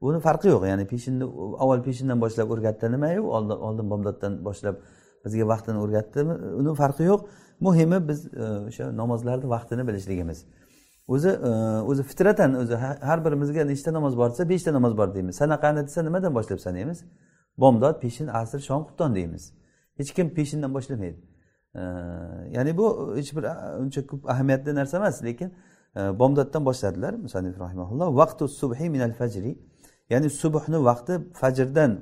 [0.00, 0.66] Buni farqi yo'q.
[0.70, 1.24] Ya'ni peshinni
[1.62, 2.92] avval peshindan boshlab o'rgatdi.
[2.92, 4.76] Nimayu oldin oldin bomdoddan boshlab
[5.24, 6.34] bizga vaqtini o'rgatdimi?
[6.60, 7.20] Uni farqi yo'q.
[7.60, 10.44] Muhimi biz e, o'sha namozlarni vaqtini bilishligimiz.
[11.08, 11.50] O'zi e,
[11.90, 12.74] o'zi fitratan o'zi
[13.08, 15.36] har birimizga nechta namoz bor desa beshta namoz bor deymiz.
[15.36, 17.04] Sanaqani desa nimadan boshlab sanaymiz
[17.58, 19.52] bomdod peshin asr shom xufton deymiz.
[19.98, 21.20] Hech kim peshindan boshlamaydi.
[21.74, 21.82] E,
[22.56, 23.44] ya'ni bu hech bir
[23.82, 25.50] uncha ko'p ahamiyatli narsa emas lekin
[26.20, 29.58] bomdoddan boshladilar musanif rahimaulloh vaqtu subhi minal fajri.
[30.10, 31.92] Ya'ni subhni vaqti fajrdan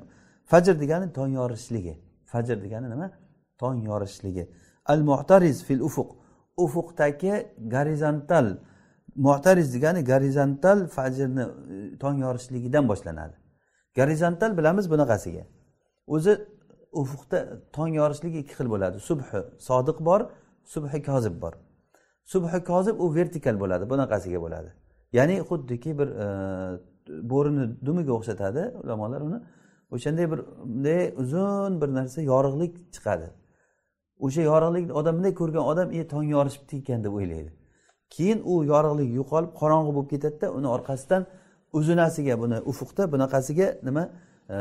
[0.51, 1.93] fajr degani tong yorishligi.
[2.25, 3.11] Fajr degani nima?
[3.57, 4.43] Tong yorishligi.
[4.85, 6.09] Al mu'tariz fil ufuq.
[6.57, 7.33] Ufuqdagi
[7.75, 8.47] gorizontal
[9.15, 13.35] mu'tariz degani gorizontal fajrni e, tong yorishligidan boshlanadi.
[13.95, 15.43] Gorizontal bilamiz bunaqasiga.
[16.07, 16.33] O'zi
[16.91, 17.39] ufuqda
[17.73, 18.97] tong yorishligi ikki xil bo'ladi.
[18.99, 19.39] Subhi
[19.69, 20.21] sodiq bor
[20.73, 21.53] subhi kozib bor.
[22.33, 24.69] Subhi kozib u vertikal bo'ladi bunaqasiga bo'ladi.
[25.17, 26.27] Ya'ni xuddiki bir e,
[27.07, 29.39] bo'rini dumiga o'xshatadi ulamolar uni
[29.91, 33.27] o'shanday bir bunday uzun bir narsa yorug'lik chiqadi.
[34.19, 37.51] O'sha yorug'likni odam bunday ko'rgan odam e tong yorishibdi ekan deb o'ylaydi.
[38.09, 41.25] Keyin u yorug'lik yo'qolib qorong'i bo'lib ketadida uni orqasidan
[41.73, 44.03] uzunasiga buni ufuqda bunaqasiga nima
[44.49, 44.57] e,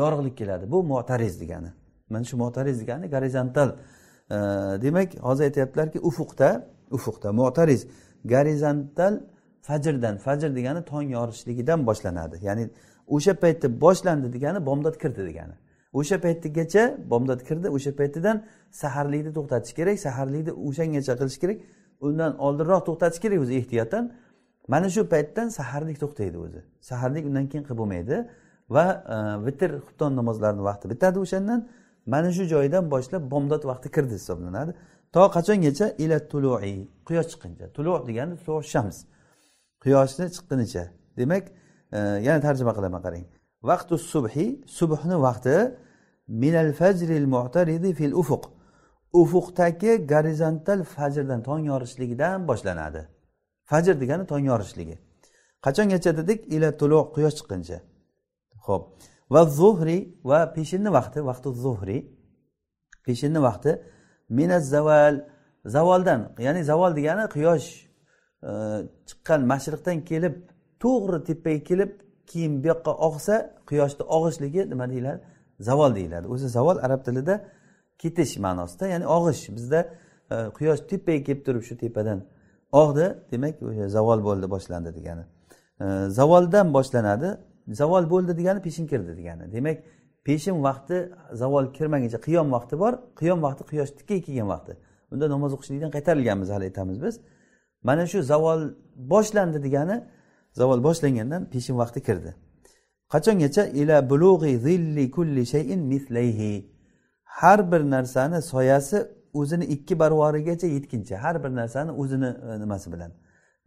[0.00, 0.70] yorug'lik keladi.
[0.72, 1.70] Bu motariz degani.
[2.10, 3.68] Mana shu motariz degani gorizontal.
[4.30, 4.36] E,
[4.84, 6.48] demak hozir aytyaptilarki ufuqda
[6.90, 7.86] ufuqda motariz
[8.24, 9.14] gorizontal
[9.66, 12.36] fajrdan fajr degani tong yorishligidan boshlanadi.
[12.48, 12.64] Ya'ni
[13.14, 15.54] o'sha paytda boshlandi degani bomdod kirdi degani.
[15.92, 18.36] O'sha paytgacha bomdod kirdi o'sha paytidan
[18.82, 21.58] saharlikni to'xtatish kerak saharlikni o'shangacha qilish kerak.
[22.06, 24.04] Undan oldinroq to'xtatish kerak o'zi ehtiyotdan.
[24.72, 26.60] Mana shu paytdan saharlik to'xtaydi o'zi.
[26.90, 28.16] Saharlik undan keyin qilib bo'lmaydi
[28.74, 31.60] va e, vitr xufton namozlarini vaqti bitadi o'shandan.
[32.06, 34.72] Mana shu joydan boshlab bomdod vaqti kirdi hisoblanadi.
[35.14, 35.86] To qachongacha?
[36.04, 36.74] Ila tului
[37.06, 38.34] quyosh chiqquncha tulu degani
[38.72, 38.96] shams.
[39.82, 40.84] Quyoshni chiqqunicha.
[41.18, 41.44] Demak
[41.92, 43.24] e, yana tarjima qilaman qarang.
[43.70, 44.46] Vaqtu subhi
[44.78, 45.56] subhni vaqti
[46.42, 48.44] minal fajril mu'taridi fil ufuq.
[49.20, 53.02] Ufuqdagi gorizontal fajrdan tong yorishligidan boshlanadi.
[53.70, 54.96] Fajr degani tong yorishligi.
[55.64, 56.40] Qachongacha dedik?
[56.54, 57.78] Ila tulu quyosh chiqquncha.
[58.66, 58.82] Ho'p
[59.34, 59.98] va zuhri
[60.30, 61.98] va peshinni vaqti vaqti zuhri.
[63.06, 63.72] Peshinni vaqti
[64.36, 65.14] mina zaval
[65.74, 67.68] zavoldan ya'ni zavol degani quyosh
[69.08, 70.34] chiqqan mashriqdan kelib
[70.82, 71.92] to'g'ri tepaga kelib
[72.26, 73.36] keyin bu yoqqa og'sa
[73.70, 75.20] quyoshni og'ishligi nima deyiladi?
[75.60, 76.26] Zavol deyiladi.
[76.34, 77.34] O'zi zavol arab tilida
[77.98, 79.42] ketish ma'nosida ya'ni og'ish.
[79.56, 79.80] Bizda
[80.30, 82.18] e, quyosh tepaga kelib turib shu tepadan
[82.82, 85.24] og'di demak o'sha zavol bo'ldi boshlandi degani.
[85.84, 85.86] E,
[86.18, 87.28] zavoldan boshlanadi.
[87.80, 89.52] Zavol bo'ldi degani peshin kirdi degani.
[89.52, 89.78] Demak
[90.26, 90.96] peshin vaqti
[91.42, 92.92] zavol kirmaguncha qiyom vaqti bor.
[93.20, 94.72] Qiyom vaqti quyosh tikkaga kelgan vaqti.
[95.12, 97.14] Unda namoz o'qishlikdan qaytarilganmiz hali aytamiz biz.
[97.82, 98.60] Mana shu zavol
[98.96, 100.04] boshlandi degani
[100.52, 102.34] zavol boshlangandan peshin vaqti kirdi.
[103.12, 103.66] Qachongacha?
[103.66, 106.72] Ila bulug'i zilli kulli shayin mislayhi
[107.24, 113.12] har bir narsani soyasi o'zini ikki barvorigacha yetguncha har bir narsani o'zini e, nimasi bilan?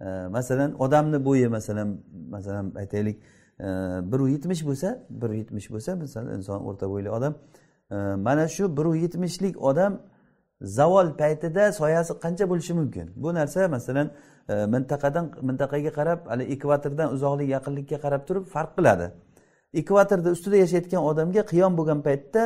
[0.02, 1.90] E, masalan odamni bo'yi masalan
[2.30, 3.18] masalan aytaylik
[3.60, 3.68] e,
[4.12, 7.34] bir yetmish bo'lsa bir yetmish bo'lsa masalan inson o'rta bo'yli odam
[7.92, 7.96] e,
[8.28, 10.02] mana shu bir yetmishlik odam
[10.62, 13.12] zavol paytida soyasi qancha bo'lishi mumkin?
[13.16, 14.12] Bu narsa masalan
[14.50, 19.08] e, mintaqadan mintaqaga qarab hali ekvatordan uzoqlik yaqinlikka qarab turib farq qiladi.
[19.82, 22.42] Ekvatorda ustida yashayotgan odamga qiyom bo'lgan paytda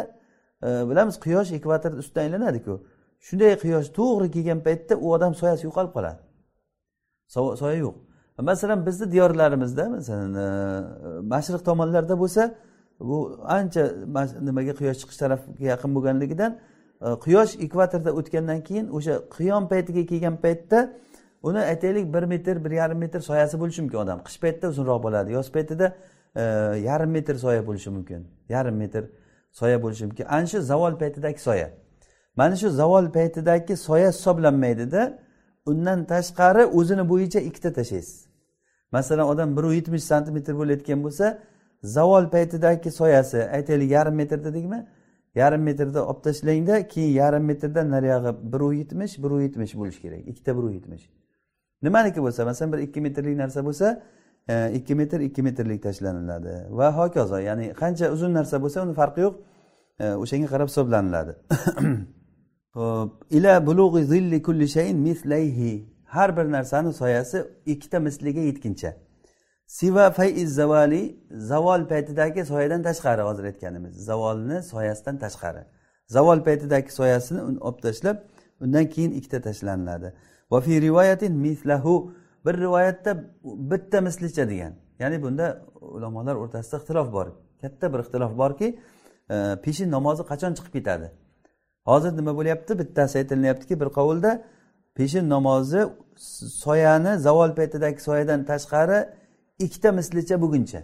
[0.63, 2.74] e, bilamiz quyosh ekvatorni ustidan aylanadiku.
[3.28, 6.19] Shunday quyosh to'g'ri kelgan paytda u odam soyasi yo'qolib qoladi.
[7.62, 7.95] Soya yo'q.
[8.50, 10.48] Masalan bizni diyorlarimizda masalan e,
[11.34, 12.43] mashriq tomonlarda bo'lsa
[13.00, 13.17] bu
[13.58, 13.84] ancha
[14.48, 16.52] nimaga quyosh chiqish tarafiga yaqin bo'lganligidan
[17.02, 20.80] Э, quyosh ekvatorda o'tgandan keyin o'sha qiyom paytiga kelgan paytda
[21.44, 24.20] uni aytaylik bir metr bir yarim metr soyasi bo'lishi mumkin odam.
[24.28, 25.96] Qish paytida uzunroq bo'ladi yoz paytida
[26.36, 26.44] e,
[26.90, 28.28] yarim metr soya bo'lishi mumkin.
[28.50, 29.04] Yarim metr
[29.52, 30.26] soya bo'lishi mumkin.
[30.30, 31.70] Ana shu zavol paytidagi soya.
[32.36, 35.20] Mana shu zavol paytidagi soya hisoblanmaydida
[35.66, 38.28] undan tashqari o'zini bo'yicha ikkita tashlaysiz.
[38.92, 41.26] Masalan odam bir yetmish santimetr bo'layotgan bo'lsa
[41.84, 44.80] zavol paytidagi soyasi aytaylik yarim metr dedikmi?
[45.36, 50.28] Yarim metrda olib tashlangda keyin yarim metrdan nariyog'i bir yetmish bir yetmish bo'lishi kerak.
[50.28, 51.10] Ikkita bir yetmish.
[51.84, 54.04] Nimaniki bo'lsa masalan bir ikki metrlik narsa bo'lsa
[54.50, 56.54] e, ikki metr ikki metrlik tashlaniladi.
[56.70, 59.36] Va hokazo ya'ni qancha uzun narsa bo'lsa uni farqi yo'q.
[60.00, 61.36] E, o'shanga qarab hisoblaniladi.
[62.76, 68.94] Xo'p, ila bulug'i zilli kulli shayin mislayhi har bir narsani soyasi ikkita misliga yetguncha
[69.69, 73.93] siva faiz zavali zavol paytidagi soyadan tashqari hozir aytganimiz.
[74.10, 75.63] Zavolni soyasidan tashqari.
[76.08, 78.17] Zavol paytidagi soyasini olib tashlab
[78.63, 80.13] undan keyin ikkita tashlaniladi
[80.51, 82.13] va fi rivoyatin mislahu
[82.45, 83.12] bir rivoyatda
[83.43, 84.73] bitta mislicha degan.
[84.99, 87.27] Ya'ni bunda ulamolar o'rtasida ixtilof bor.
[87.62, 88.67] Katta bir ixtilof borki
[89.29, 91.12] e, peshin namozi qachon chiqib ketadi?
[91.86, 92.79] Hozir nima bo'lyapti?
[92.82, 94.32] Bittasi aytilyaptiki bir qovulda
[94.97, 95.82] peshin namozi
[96.63, 98.99] soyani zavol paytidagi soyadan tashqari
[99.65, 100.82] ikkita mislicha bo'lguncha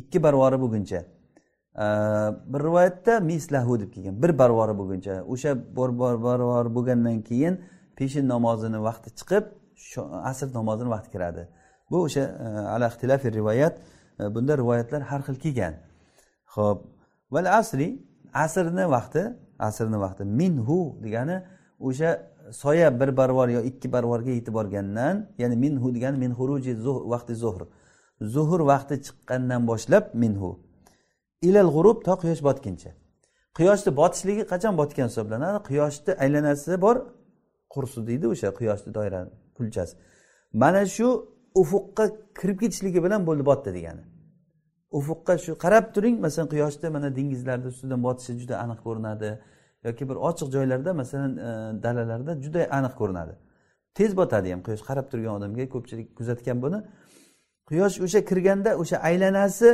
[0.00, 1.00] ikki barvori bo'lguncha
[2.52, 7.54] bir rivoyatda mislahu deb kelgan bir barvori bo'lguncha o'sha barvori bo'lgandan keyin
[7.98, 9.44] peshin namozini vaqti chiqib
[10.30, 11.48] asr namozini vaqti kiradi.
[11.90, 13.74] Bu o'sha e, ala ixtilafi rivoyat
[14.20, 15.74] e, bunda rivoyatlar har xil kelgan.
[16.54, 16.78] Ho'p
[17.30, 17.88] val asri
[18.44, 19.22] asrni vaqti
[19.68, 21.36] asrni vaqti minhu degani
[21.88, 22.10] o'sha
[22.62, 26.72] soya bir barvor yo ikki barvorga yetib borgandan ya'ni minhu degani min huruji
[27.14, 27.62] vaqti zuhr.
[28.20, 30.50] Zuhur vaqti chiqqandan boshlab minhu.
[31.42, 32.90] Ilal g'urub to quyosh botguncha
[33.56, 35.58] quyoshni botishligi qachon botgan hisoblanadi?
[35.68, 36.96] Quyoshni aylanasi bor
[37.74, 39.20] qursi deydi o'sha quyoshni doira
[39.56, 39.94] kulchasi.
[40.62, 41.08] Mana shu
[41.62, 42.04] ufuqqa
[42.40, 44.02] kirib ketishligi bilan bo'ldi botdi degani.
[44.98, 49.30] Ufuqqa shu qarab turing masalan quyoshni mana dengizlarni ustidan botishi juda aniq ko'rinadi
[49.86, 51.50] yoki bir ochiq joylarda masalan e,
[51.84, 53.34] dalalarda juda aniq ko'rinadi.
[53.98, 56.78] Tez botadi ham quyosh qarab turgan odamga ko'pchilik kuzatgan buni.
[57.68, 59.68] Quyosh o'sha kirganda o'sha aylanasi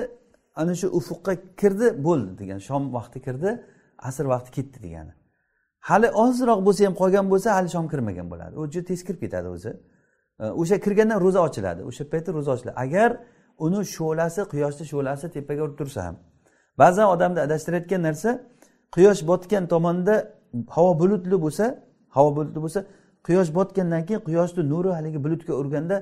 [0.61, 2.59] ana shu ufuqqa kirdi bo'ldi degan.
[2.69, 3.51] Shom vaqti kirdi
[4.09, 5.13] asr vaqti ketdi degani.
[5.89, 8.55] Hali ozroq bo'lsa ham qolgan bo'lsa hali shom kirmagan bo'ladi.
[8.61, 9.73] U juda tez kirib ketadi o'zi.
[10.61, 11.81] O'sha kirgandan ro'za ochiladi.
[11.91, 12.77] O'sha paytda ro'za ochiladi.
[12.85, 13.11] Agar
[13.65, 16.17] uni shu'lasi quyoshni shu'lasi tepaga urib tursa ham.
[16.81, 18.31] Ba'zan odamni adashtirayotgan narsa
[18.95, 20.15] quyosh botgan tomonda
[20.77, 21.65] havo bulutli bo'lsa
[22.17, 22.81] havo bulutli bo'lsa
[23.27, 25.97] quyosh botgandan keyin quyoshni nuri haligi bulutga urganda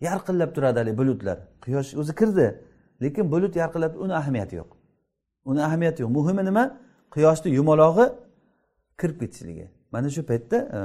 [0.00, 1.38] yarqillab turadi haligi bulutlar.
[1.64, 2.46] Quyosh o'zi kirdi
[3.02, 4.70] lekin bulut yarqillab uni ahamiyati yo'q.
[5.44, 6.10] Uni ahamiyati yo'q.
[6.18, 6.64] Muhimi nima?
[7.14, 8.06] Quyoshni yumalog'i
[9.00, 9.66] kirib ketishligi.
[9.92, 10.80] Mana shu paytda e,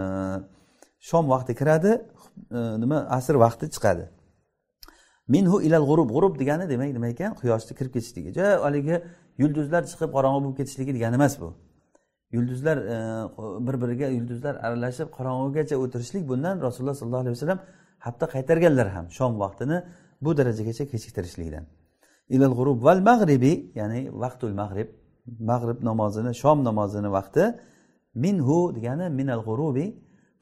[1.00, 1.92] shom vaqti kiradi
[2.52, 4.06] e, nima asr vaqti chiqadi.
[5.28, 7.32] Minhu ilal g'urub g'urub degani demak nima ekan?
[7.42, 8.30] Quyoshni kirib ketishligi.
[8.38, 8.96] Jo haligi
[9.42, 11.50] yulduzlar chiqib qorong'i bo'lib ketishligi degani emas bu.
[12.36, 12.98] Yulduzlar e,
[13.68, 17.60] bir biriga yulduzlar aralashib qorong'ugacha o'tirishlik bundan rasululloh sollallohu alayhi vasallam
[18.06, 19.78] hatto qaytarganlar ham shom vaqtini
[20.24, 21.66] bu darajagacha kechiktirishlikdan.
[22.36, 24.90] Ilal g'urub val mag'ribi ya'ni vaqtul mag'rib
[25.52, 27.44] mag'rib namozini shom namozini vaqti
[28.24, 29.86] minhu degani minal g'urubi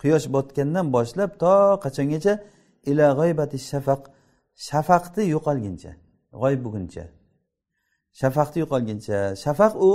[0.02, 2.34] quyosh botgandan boshlab to qachongacha?
[2.91, 4.02] Ila g'oybati shafaq
[4.67, 5.91] shafaqni yo'qolguncha
[6.41, 7.04] g'oyib bo'lguncha
[8.19, 9.17] shafaqni yo'qolguncha.
[9.43, 9.91] Shafaq u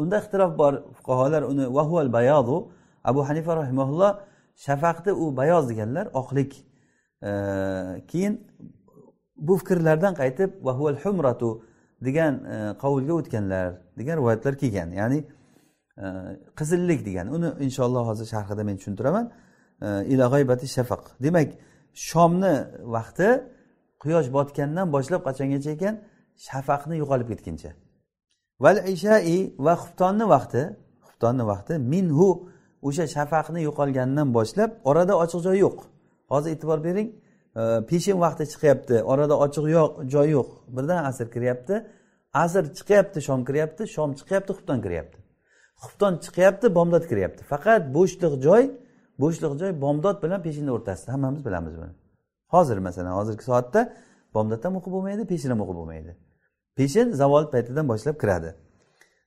[0.00, 2.56] unda ixtilof bor fuqarolar uni vahual bayodu
[3.10, 4.12] abu hanifa rahimaulloh
[4.66, 6.52] shafaqni u bayoz deganlar oqlik.
[8.12, 8.34] Keyin
[9.36, 11.62] bu fikrlardan qaytib vahual humratu
[12.04, 13.66] degan e, qovulga o'tganlar
[13.98, 14.90] degan rivoyatlar kelgan.
[15.00, 15.18] Ya'ni
[15.98, 16.06] e,
[16.58, 17.26] qizillik degan.
[17.36, 19.30] Uni inshaalloh hozir sharhida men tushuntiraman.
[19.82, 21.48] E, Ila g'oybati shafaq demak
[22.08, 22.54] shomni
[22.96, 23.28] vaqti
[24.02, 25.94] quyosh botgandan boshlab qachongacha ekan?
[26.46, 27.70] Shafaqni yo'qolib ketguncha.
[28.64, 30.62] Val ishai va xuftonni vaqti
[31.06, 32.28] xuftonni vaqti minhu
[32.88, 35.78] o'sha shafaqni yo'qolganidan boshlab orada ochiq joy yo'q.
[36.32, 37.08] Hozir e'tibor bering
[37.60, 41.74] e, peshin vaqti chiqyapti orada ochiq yo'q joy yo'q birdan asr kiryapti
[42.42, 45.18] asr chiqyapti shom kiryapti shom chiqyapti xufton kiryapti.
[45.82, 47.42] Xufton chiqyapti bomdod kiryapti.
[47.52, 48.62] Faqat bo'shliq joy
[49.22, 51.92] bo'shliq joy bomdod bilan peshinni o'rtasida hammamiz bilamiz buni.
[52.54, 53.80] Hozir masalan hozirgi soatda
[54.34, 56.12] bomdod ham o'qib bo'lmaydi peshin ham o'qib bo'lmaydi.
[56.78, 58.50] Peshin zavol paytidan boshlab kiradi.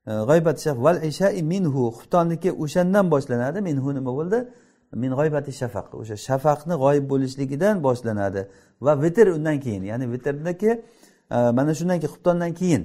[0.09, 4.39] E, G'oybat shaf val ishai minhu xuftonniki o'shandan boshlanadi minhu nima bo'ldi?
[4.93, 5.87] Min g'oybati shafaq.
[6.01, 8.41] O'sha shafaqni g'oyib bo'lishligidan boshlanadi.
[8.81, 10.71] Va vitr undan keyin ya'ni vitrniki
[11.35, 12.83] e, mana shundan keyin xuftondan keyin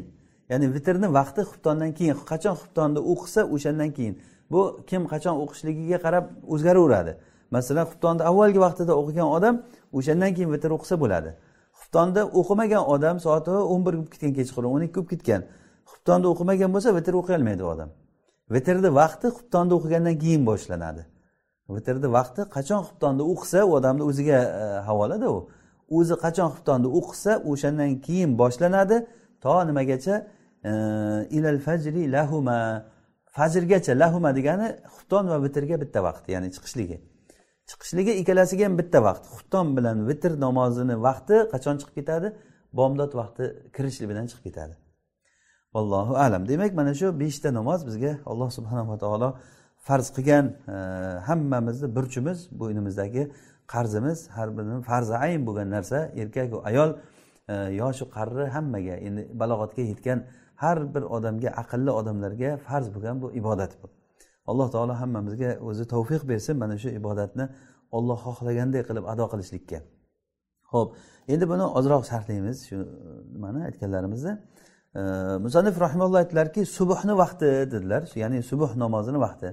[0.51, 4.15] ya'ni vitrni vaqti xuftondan keyin qachon xuftonni o'qisa o'shandan keyin
[4.53, 4.61] bu
[4.91, 7.13] kim qachon o'qishligiga qarab o'zgaraveradi.
[7.51, 9.55] Masalan xuftonni avvalgi vaqtida o'qigan odam
[9.99, 11.31] o'shandan keyin vitr o'qisa bo'ladi.
[11.81, 15.43] Xuftonni o'qimagan odam soati o'n bir bo'lib ketgan kechqurun o'n ikki bo'lib ketgan.
[15.91, 17.91] Xuftonni o'qimagan bo'lsa vitr o'qiy olmaydi u odam.
[18.55, 21.03] Vitrni vaqti xuftonni o'qigandan keyin boshlanadi.
[21.77, 25.39] Vitrni vaqti qachon xuftonni o'qisa u odamni o'ziga e, havolada u.
[25.99, 28.97] O'zi qachon xuftonni o'qisa o'shandan keyin boshlanadi.
[29.45, 30.17] To nimagacha?
[30.71, 30.73] E,
[31.37, 32.59] ilal fajri lahuma.
[33.37, 36.97] Fajrgacha lahuma degani xufton va vitrga bitta vaqt ya'ni chiqishligi.
[37.71, 39.25] Chiqishligi ikkalasiga ham bitta vaqt.
[39.35, 42.29] Xufton bilan vitr namozini vaqti qachon chiqib ketadi?
[42.79, 43.45] Bomdod vaqti
[43.77, 44.75] kirishi bilan chiqib ketadi.
[45.81, 46.43] Allohu alam.
[46.51, 49.29] Demak mana shu beshta namoz bizga alloh subhanava taolo
[49.89, 50.77] farz qilgan e,
[51.29, 53.23] hammamizni burchimiz bo'ynimizdagi
[53.73, 56.91] qarzimiz har birini farzi ayn bo'lgan narsa erkaku ayol
[57.49, 60.19] e, yoshi yoshu qarri hammaga endi balog'atga yetgan
[60.63, 63.87] har bir odamga aqlli odamlarga farz bo'lgan bu ibodat bu.
[64.51, 67.45] Alloh taolo hammamizga o'zi tavfiq bersin mana shu ibodatni
[67.97, 69.79] olloh xohlaganday qilib ado qilishlikka.
[70.73, 70.89] Ho'p
[71.33, 72.87] endi buni ozroq sharhlaymiz shu e,
[73.35, 74.35] nimani aytganlarimizni.
[75.47, 79.49] Musanif rahimalloh aytdilarki subuhni vaqti dedilar ya'ni subuh namozini vaqti.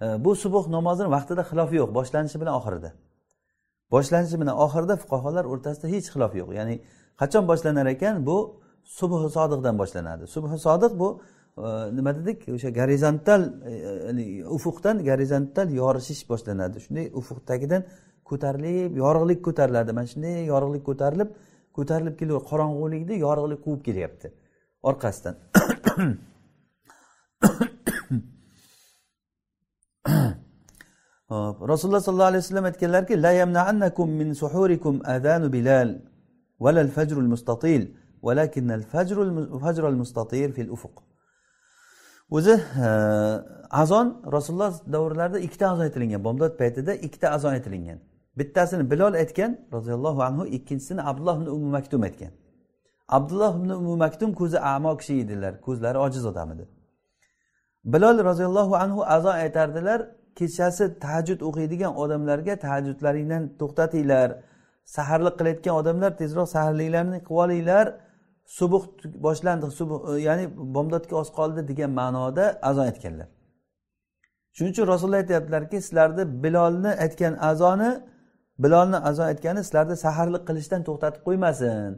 [0.00, 2.90] Bu subuh namozini vaqtida xilof yo'q boshlanishi bilan oxirida.
[3.94, 6.50] Boshlanishi bilan oxirida fuqarolar o'rtasida hech xilof yo'q.
[6.58, 6.76] Ya'ni
[7.20, 8.14] qachon boshlanar ekan?
[8.28, 8.36] Bu
[8.98, 10.24] subhi sodiqdan boshlanadi.
[10.34, 11.08] Subhi sodiq bu
[11.66, 12.38] e, nima dedik?
[12.56, 16.76] O'sha gorizontal e, ufuqdan gorizontal yorishish boshlanadi.
[16.84, 17.82] Shunday ufuq tagidan
[18.30, 19.90] ko'tarilib yorug'lik ko'tariladi.
[19.98, 21.30] Mana shunday yorug'lik ko'tarilib
[21.76, 24.26] ko'tarilib kelib qorong'ulikni yorug'lik quvib kelyapti.
[24.90, 25.34] Orqasidan.
[31.34, 35.88] hop rasululloh sollallohu alayhi vasallam aytganlarki la yamnaannakum min suhurikum adanu bilal
[36.64, 37.82] valal fajrul mustatil
[38.26, 39.30] valakinnal fajrul
[39.64, 40.96] fajrul mustatir fil ufuq.
[42.36, 42.54] O'zi
[42.86, 42.88] e,
[43.82, 47.98] azon rasululloh davrlarida ikkita azon aytilingan bomdod paytida ikkita azon aytilingan
[48.38, 52.32] bittasini bilol aytgan roziyallohu anhu ikkinchisini abdulloh ibn umu maktum aytgan.
[53.08, 56.64] Abdulloh ibn umu maktum ko'zi amo kishi edilar ko'zlari ojiz odam edi.
[57.92, 60.00] Bilol roziyallohu anhu azon aytardilar
[60.38, 64.28] kechasi tahajjud o'qiydigan odamlarga tahajjudlaringdan to'xtatinglar.
[64.96, 67.86] Saharlik qilayotgan odamlar tezroq saharliklarni qilib olinglar
[68.58, 68.82] subuh
[69.26, 70.44] boshlandi subuh e, ya'ni
[70.74, 73.28] bomdodga oz qoldi degan ma'noda azon aytganlar.
[74.56, 77.90] Shuning uchun rasululloh aytyaptilarki sizlarni bilolni aytgan azoni
[78.64, 81.90] bilolni azon aytgani sizlarni saharlik qilishdan to'xtatib qo'ymasin.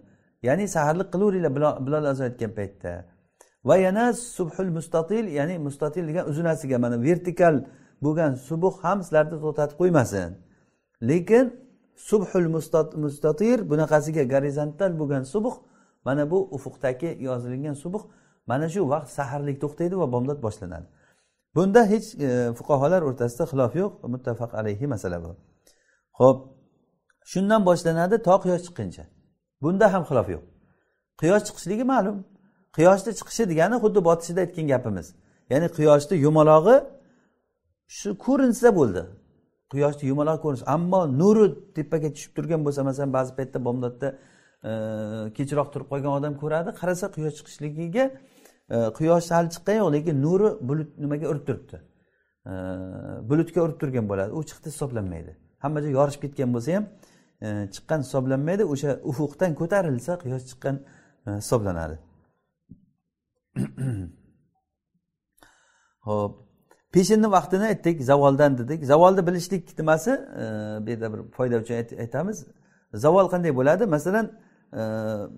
[0.49, 1.53] Ya'ni saharlik qilaveringlar
[1.87, 2.93] bilol azon aytgan paytda.
[3.69, 7.55] Va yana subhul mustatil ya'ni mustatil degan uzunasiga mana vertikal
[8.05, 10.31] bo'lgan subuh ham sizlarni to'xtatib qo'ymasin.
[11.11, 11.47] Lekin
[12.11, 12.49] subhul
[13.05, 15.55] mustatir bunaqasiga gorizontal bo'lgan subuh
[16.07, 18.03] mana bu ufuqdagi yozilgan subuh
[18.47, 20.87] mana shu vaqt saharlik to'xtaydi va bomdod boshlanadi.
[21.55, 22.29] Bunda hech e,
[22.59, 25.31] fuqarolar o'rtasida xilof yo'q muttafaq alayhi masala bu.
[26.21, 26.39] Ho'p
[27.33, 29.05] shundan boshlanadi to quyosh chiqquncha
[29.63, 30.45] bunda ham xilof yo'q.
[31.21, 32.17] Quyosh chiqishligi ma'lum.
[32.77, 35.07] Quyoshni chiqishi degani xuddi botishida aytgan gapimiz.
[35.53, 36.77] Ya'ni quyoshni yumalog'i
[37.89, 39.03] shu ko'rinsa bo'ldi.
[39.73, 40.65] Quyoshni yumaloq ko'rinish.
[40.67, 44.09] Ammo nuri tepaga tushib turgan bo'lsa masalan ba'zi paytda bomdodda
[44.71, 44.71] e,
[45.37, 48.05] kechroq turib qolgan odam ko'radi qarasa quyosh chiqishligiga
[48.75, 51.77] e, quyosh hali chiqqani yo'q lekin nuri bulut nimaga urib turibdi?
[52.51, 52.53] E,
[53.31, 54.31] bulutga urib turgan bo'ladi.
[54.39, 55.33] U chiqdi hisoblanmaydi.
[55.65, 56.85] Hamma joy yorishib ketgan bo'lsa ham
[57.75, 58.63] chiqqan hisoblanmaydi.
[58.73, 60.77] O'sha ufuqdan ko'tarilsa quyosh chiqqan
[61.41, 61.97] hisoblanadi.
[66.09, 66.46] Ho'p
[66.97, 68.85] peshinni vaqtini aytdik zavoldan dedik.
[68.85, 70.45] Zavolni bilishlik nimasi e,
[70.87, 72.47] bu yerda bir foyda uchun aytamiz.
[72.95, 73.85] Zavol qanday bo'ladi?
[73.87, 74.27] Masalan
[74.73, 74.83] e,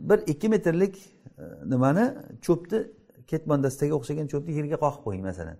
[0.08, 2.04] bir ikki metrlik e, nimani?
[2.46, 2.78] Cho'pni
[3.30, 5.56] ketmondastaga o'xshagan cho'pni yerga qoqib qo'ying masalan.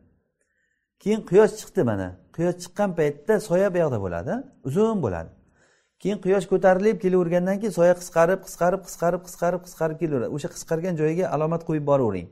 [1.03, 2.09] Keyin quyosh chiqdi mana.
[2.37, 4.33] Quyosh chiqqan paytda soya bu yoqda bo'ladi
[4.69, 5.31] uzun bo'ladi.
[6.03, 10.31] Keyin quyosh ko'tarilib kelavergandan keyin soya qisqarib qisqarib qisqarib qisqarib qisqarib kelaveradi.
[10.37, 12.29] O'sha qisqargan joyiga alomat qo'yib boravering.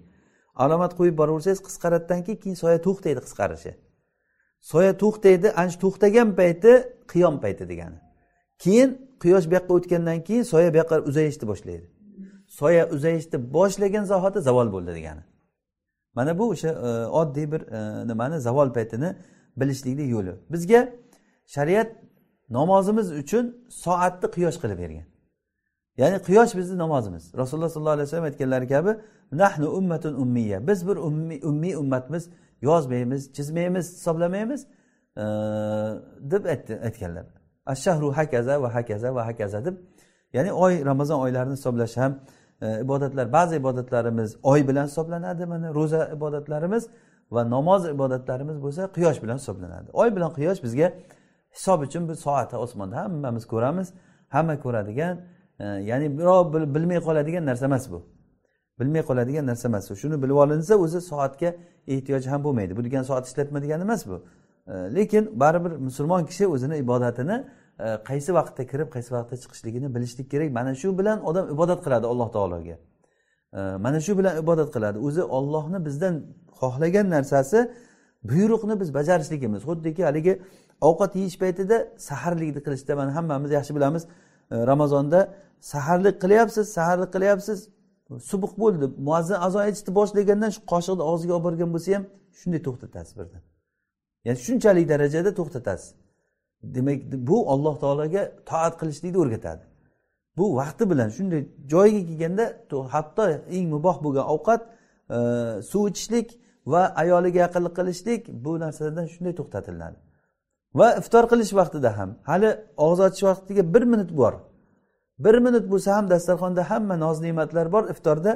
[0.65, 3.73] Alomat qo'yib boraversangiz qisqaradidan keyin soya to'xtaydi qisqarishi.
[4.73, 6.73] Soya to'xtaydi ana shu to'xtagan payti
[7.13, 7.99] qiyom payti degani.
[8.65, 8.91] Keyin
[9.23, 11.87] quyosh bu yoqqa o'tgandan keyin soya bu yoqqa uzayishni boshlaydi.
[12.59, 15.23] Soya uzayishni boshlagan zahoti zavol bo'ldi degani.
[16.17, 16.91] Mana bu o'sha e,
[17.21, 19.17] oddiy bir e, nimani zavol paytini
[19.57, 20.33] bilishlikni yo'li.
[20.53, 20.81] Bizga
[21.55, 21.91] shariat
[22.59, 23.45] namozimiz uchun
[23.85, 25.07] soatni quyosh qilib bergan.
[26.01, 27.25] Ya'ni quyosh bizni namozimiz.
[27.41, 28.93] Rasululloh sollallohu alayhi vasallam aytganlari kabi
[29.33, 32.31] nahnu ummatun ummiya biz bir ummiy ummiy ummatmiz.
[32.61, 34.67] Yozmaymiz chizmaymiz hisoblamaymiz.
[36.21, 36.45] Deb
[36.85, 37.27] aytganlar.
[37.67, 39.77] Ashahru hakaza va hakaza va hakaza deb.
[40.33, 42.21] Ya'ni oy ramazon oylarini hisoblash ham
[42.63, 46.89] e, ibodatlar ba'zi ibodatlarimiz oy bilan hisoblanadi mana ro'za ibodatlarimiz
[47.31, 49.91] va namoz ibodatlarimiz bo'lsa quyosh bilan hisoblanadi.
[49.93, 50.93] Oy bilan quyosh bizga
[51.51, 53.93] hisob uchun bir soati osmonda hammamiz ko'ramiz
[54.29, 55.21] hamma ko'radigan
[55.59, 58.16] e, ya'ni birov bilmay qoladigan narsa emas bu.
[58.81, 59.91] Bilmay qoladigan narsa emas.
[60.03, 61.55] Shuni bilib olinsa o'zi soatga
[61.95, 62.77] ehtiyoj ham bo'lmaydi.
[62.77, 64.17] Bu degani soat ishlatma degani emas bu.
[64.67, 67.37] E, lekin baribir musulmon kishi o'zini ibodatini
[67.79, 70.53] e, qaysi vaqtda kirib qaysi vaqtda chiqishligini bilishlik kerak.
[70.59, 72.77] Mana shu bilan odam ibodat qiladi alloh taologa.
[73.59, 74.99] E, mana shu bilan ibodat qiladi.
[74.99, 76.15] O'zi ollohni bizdan
[76.61, 77.59] xohlagan narsasi
[78.31, 79.63] buyruqni biz bajarishligimiz.
[79.69, 80.43] Xuddiki haligi
[80.89, 81.77] ovqat yeyish paytida
[82.09, 84.03] saharlikni qilishda mana hammamiz yaxshi bilamiz.
[84.71, 85.21] Ramazonda
[85.61, 87.59] saharlik qilyapsiz saharlik qilyapsiz.
[88.31, 88.85] Subuq bo'ldi.
[89.09, 92.05] Muazzin azon aytishni boshlagandan shu qoshiqni og'ziga olib borgan bo'lsa ham
[92.41, 93.43] shunday to'xtatasiz birdan.
[94.27, 95.89] Ya'ni shunchalik darajada to'xtatasiz.
[96.77, 96.99] Demak
[97.29, 99.65] bu alloh taologa toat qilishlikni o'rgatadi.
[100.39, 101.43] Bu vaqti bilan shunday
[101.73, 102.45] joyiga kelganda
[102.95, 103.25] hatto
[103.57, 104.61] eng muboh bo'lgan ovqat
[105.17, 105.19] e,
[105.71, 106.29] suv ichishlik
[106.73, 109.99] va ayoliga yaqinlik qilishlik bu narsadan shunday to'xtatiladi.
[110.79, 112.51] Va iftor qilish vaqtida ham hali
[112.85, 114.35] og'iz ochish vaqtiga bir minut bor.
[115.19, 117.85] Bir minut bo'lsa ham dasturxonda hamma noz ne'matlar bor.
[117.93, 118.33] Iftorda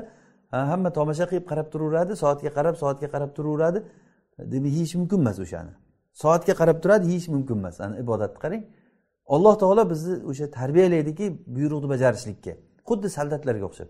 [0.70, 2.12] hamma tomosha qilib qarab turaveradi.
[2.22, 3.78] Soatga qarab soatga qarab turaveradi.
[4.52, 5.72] Demak yeyish mumkin emas o'shani.
[6.22, 7.80] Soatga qarab turadi yeyish mumkin emas.
[7.80, 8.62] Ana ibodatni qarang.
[9.34, 11.26] Alloh taolo bizni o'sha tarbiyalaydiki
[11.56, 12.52] buyruqni bajarishlikka.
[12.88, 13.88] Xuddi soldatlarga o'xshab.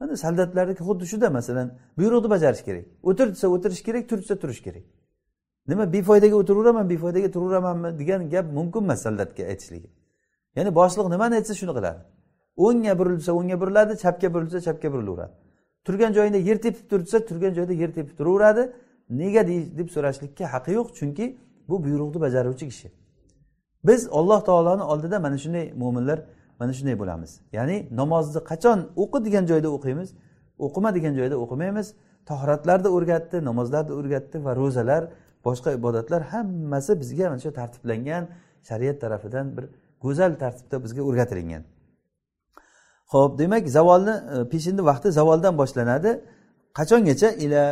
[0.00, 2.84] Mana soldatlarniki xuddi shuda masalan buyruqni bajarish kerak.
[3.08, 4.84] O'tir desa o'tirish kerak tur desa turish kerak.
[5.70, 9.88] Nima befoydaga o'tiraveraman befoydaga turaveramanmi degan gap mumkin emas soldatga aytishligi.
[10.56, 12.00] Ya'ni boshliq nimani aytsa shuni qiladi.
[12.66, 15.34] O'ngga burilsa o'ngga buriladi chapga burilsa chapga burilaveradi.
[15.86, 18.62] Turgan joyida yer tepib tursa turgan joyida yer tepib turaveradi.
[19.20, 19.42] Nega
[19.78, 21.26] deb so'rashlikka haqqi yo'q chunki
[21.68, 22.88] bu buyruqni bajaruvchi kishi.
[23.88, 26.18] Biz alloh taoloni oldida mana shunday mo'minlar
[26.60, 27.30] mana shunday bo'lamiz.
[27.56, 30.08] Ya'ni namozni qachon o'qi degan joyda o'qiymiz
[30.66, 31.86] o'qima degan joyda o'qimaymiz.
[32.30, 35.02] Tahoratlarni o'rgatdi namozlarni o'rgatdi va ro'zalar
[35.46, 38.24] boshqa ibodatlar hammasi bizga mana shu tartiblangan
[38.68, 39.64] shariat tarafidan bir
[40.06, 41.62] go'zal tartibda bizga o'rgatilingan.
[43.12, 46.10] Ho'p demak zavolni e, peshinni vaqti zavoldan boshlanadi.
[46.78, 47.30] Qachongacha?
[47.44, 47.62] Ila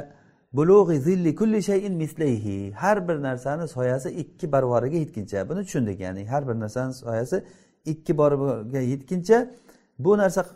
[1.06, 2.72] zilli kulli shayin mislayhi.
[2.72, 7.44] Har bir narsani soyasi ikki barvoriga yetguncha buni tushundik ya'ni har bir narsani soyasi
[7.84, 9.50] ikki boriga yetguncha
[9.98, 10.46] bu narsa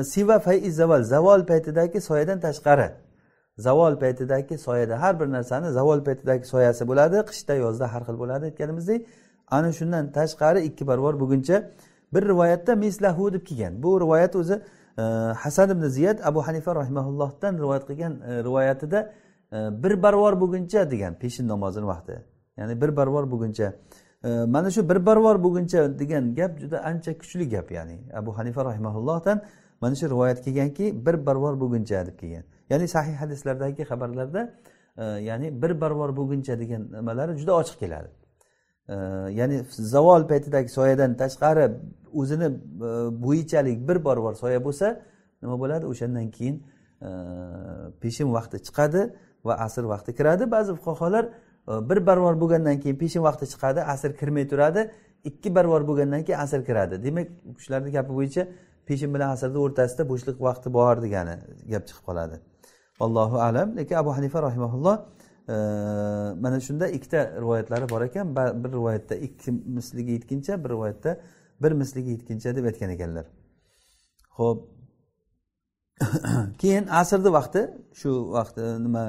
[0.00, 1.02] e, siva faiz zavol.
[1.02, 2.90] Zavol paytidagi soyadan tashqari.
[3.58, 7.16] Zavol paytidagi soyada har bir narsani zavol paytidagi soyasi bo'ladi.
[7.30, 9.06] Qishda yozda har xil bo'ladi aytganimizdek.
[9.50, 11.70] Ana shundan tashqari ikki barvor bo'lguncha
[12.14, 13.82] bir rivoyatda mislahu deb kelgan.
[13.82, 14.62] Bu rivoyat o'zi
[14.98, 15.02] e,
[15.42, 19.12] hasan ibn ziyad abu hanifa rahimaullohdan rivoyat qilgan e, rivoyatida
[19.52, 22.24] e, bir barvor bo'lguncha degan peshin namozini vaqti.
[22.56, 23.72] Ya'ni bir barvor bo'lguncha
[24.24, 28.64] e, mana shu bir barvor bo'lguncha degan gap juda ancha kuchli gap ya'ni abu hanifa
[28.64, 29.42] rahimaullohdan
[29.80, 32.44] mana shu rivoyat kelganki bir barvor bo'lguncha deb kelgan.
[32.70, 34.50] Ya'ni sahih hadislardagi xabarlarda
[34.98, 38.25] e, ya'ni bir barvor bo'lguncha degan nimalari juda ochiq keladi.
[38.88, 39.56] Ya'ni
[39.92, 41.64] zavol paytidagi soyadan tashqari
[42.20, 42.50] o'zini e,
[43.24, 45.00] bo'yichalik bir barobar soya bo'lsa
[45.42, 45.84] nima bo'ladi?
[45.92, 46.56] O'shandan keyin
[47.02, 47.10] e,
[48.02, 49.02] peshin vaqti chiqadi
[49.44, 50.50] va asr vaqti kiradi.
[50.50, 51.24] Ba'zi fuqarolar
[51.70, 54.90] e, bir barobar bo'lgandan keyin peshin vaqti chiqadi asr kirmay turadi.
[55.24, 57.02] Ikki barobar bo'lgandan keyin asr kiradi.
[57.04, 58.42] Demak u kishilarni gapi bo'yicha
[58.88, 61.34] peshin bilan asrni o'rtasida bo'shliq vaqti bor degani
[61.72, 62.36] gap chiqib qoladi.
[63.04, 63.68] Allohu alam.
[63.78, 64.96] Lekin abu hanifa rahimaulloh
[65.48, 68.36] mana shunda ikkita rivoyatlari bor ekan.
[68.36, 71.20] Bir rivoyatda ikki misliga yetguncha bir rivoyatda
[71.62, 73.26] bir misliga yetguncha deb aytgan ekanlar.
[74.38, 74.68] Ho'p
[76.60, 77.70] keyin asrni vaqti.
[77.94, 79.04] Shu vaqti nima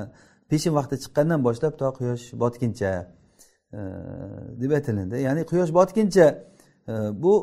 [0.49, 2.91] peshin vaqti chiqqandan boshlab to quyosh botguncha
[4.61, 5.21] deb aytilindi.
[5.27, 6.27] Ya'ni quyosh botguncha
[7.23, 7.33] bu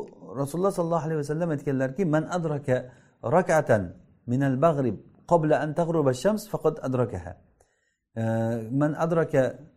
[0.41, 2.77] rasululloh sollallohu alayhi vasallam aytganlarki man adraka
[3.35, 3.83] rakatan
[4.31, 4.97] minal bag'rib
[5.31, 5.71] qabla an
[6.13, 7.33] shams faqat adrakaha.
[8.80, 9.32] من أدرك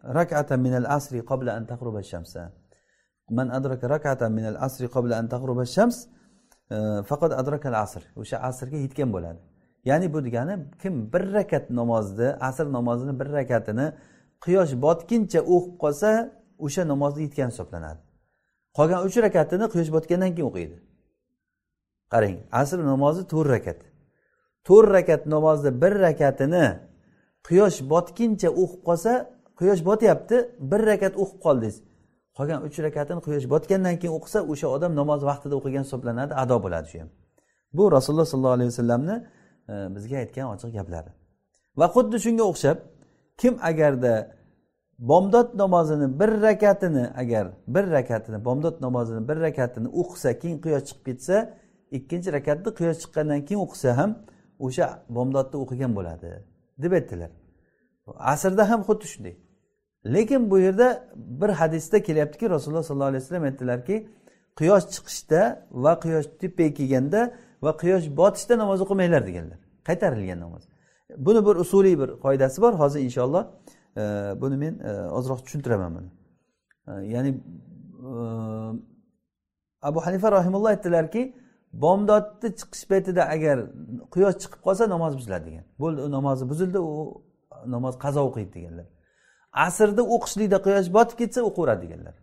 [0.06, 2.34] ركعة من العصر قبل أن تغرب الشمس
[3.30, 6.08] man adraka rakatan min al asri qabla an tag'ruba shams
[7.10, 9.40] faqat adraka al asr o'sha asrga yetgan bo'ladi
[9.90, 13.88] ya'ni bu degani kim bir rakat namozni asr namozini bir rakatini
[14.44, 16.10] quyosh botguncha o'qib qolsa
[16.66, 18.02] o'sha namozni yetgan hisoblanadi
[18.78, 20.78] qolgan uch rakatini quyosh botgandan keyin o'qiydi
[22.14, 23.80] qarang asr namozi to'rt rakat
[24.68, 26.66] to'rt rakat namozni bir rakatini
[27.49, 29.13] quyosh botguncha o'qib qolsa
[29.59, 30.37] quyosh botyapti
[30.71, 31.77] bir rakat o'qib qoldingiz
[32.39, 36.87] qolgan uch rakatini quyosh botgandan keyin o'qisa o'sha odam namoz vaqtida o'qigan hisoblanadi ado bo'ladi
[36.93, 37.11] shu ham.
[37.77, 39.17] Bu rasululloh sollallohu alayhi vasallamni
[39.73, 41.11] e, bizga aytgan ochiq gaplari.
[41.81, 42.79] Va xuddi shunga o'xshab
[43.41, 44.15] kim agarda
[45.11, 51.05] bomdod namozini bir rakatini agar bir rakatini bomdod namozini bir rakatini o'qisa keyin quyosh chiqib
[51.09, 51.37] ketsa
[51.99, 54.11] ikkinchi rakatni quyosh chiqqandan keyin o'qisa ham
[54.67, 54.87] o'sha
[55.17, 56.31] bomdodni o'qigan bo'ladi.
[56.83, 57.31] Deb aytdilar.
[58.33, 59.37] Asrda ham xuddi shunday.
[60.15, 64.09] Lekin bu yerda bir hadisda kelyaptiki rasululloh sollallohu alayhi vasallam aytdilarki
[64.59, 67.21] quyosh chiqishda va quyosh tepaga kelganda
[67.63, 69.59] va quyosh botishda namoz o'qimanglar deganlar.
[69.89, 70.63] Qaytarilgan namoz.
[71.17, 72.73] Buni bir usuliy bir qoidasi bor.
[72.83, 73.45] Hozir inshaalloh
[73.97, 74.03] e,
[74.43, 76.11] buni men e, ozroq tushuntiraman buni.
[76.89, 77.31] E, ya'ni
[79.83, 81.23] abu hanifa rahimulloh aytdilarki
[81.73, 83.57] bomdodni chiqish paytida agar
[84.15, 85.65] quyosh chiqib qolsa namoz buziladi degan.
[85.83, 87.23] Bo'ldi u namozi buzildi u
[87.75, 88.87] namoz qazo o'qiydi deganlar.
[89.67, 92.15] Asrda o'qishlikda quyosh botib ketsa o'qiveradi deganlar.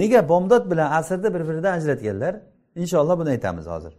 [0.00, 2.34] Nega bomdod bilan asrni bir biridan ajratganlar?
[2.82, 3.94] Inshaalloh buni aytamiz hozir.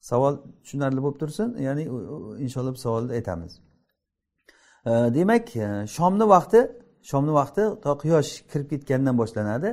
[0.00, 1.84] Savol tushunarli bo'lib tursin ya'ni
[2.44, 3.52] inshaalloh bu savolni aytamiz.
[5.18, 5.44] Demak
[5.96, 6.60] shomni vaqti
[7.10, 9.70] shomni vaqti to quyosh kirib ketgandan boshlanadi.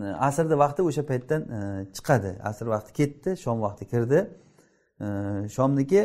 [0.00, 2.32] Э, asrni vaqti o'sha paytdan э, chiqadi.
[2.50, 4.20] Asr vaqti ketdi shom vaqti kirdi.
[5.00, 6.02] Э, shomniki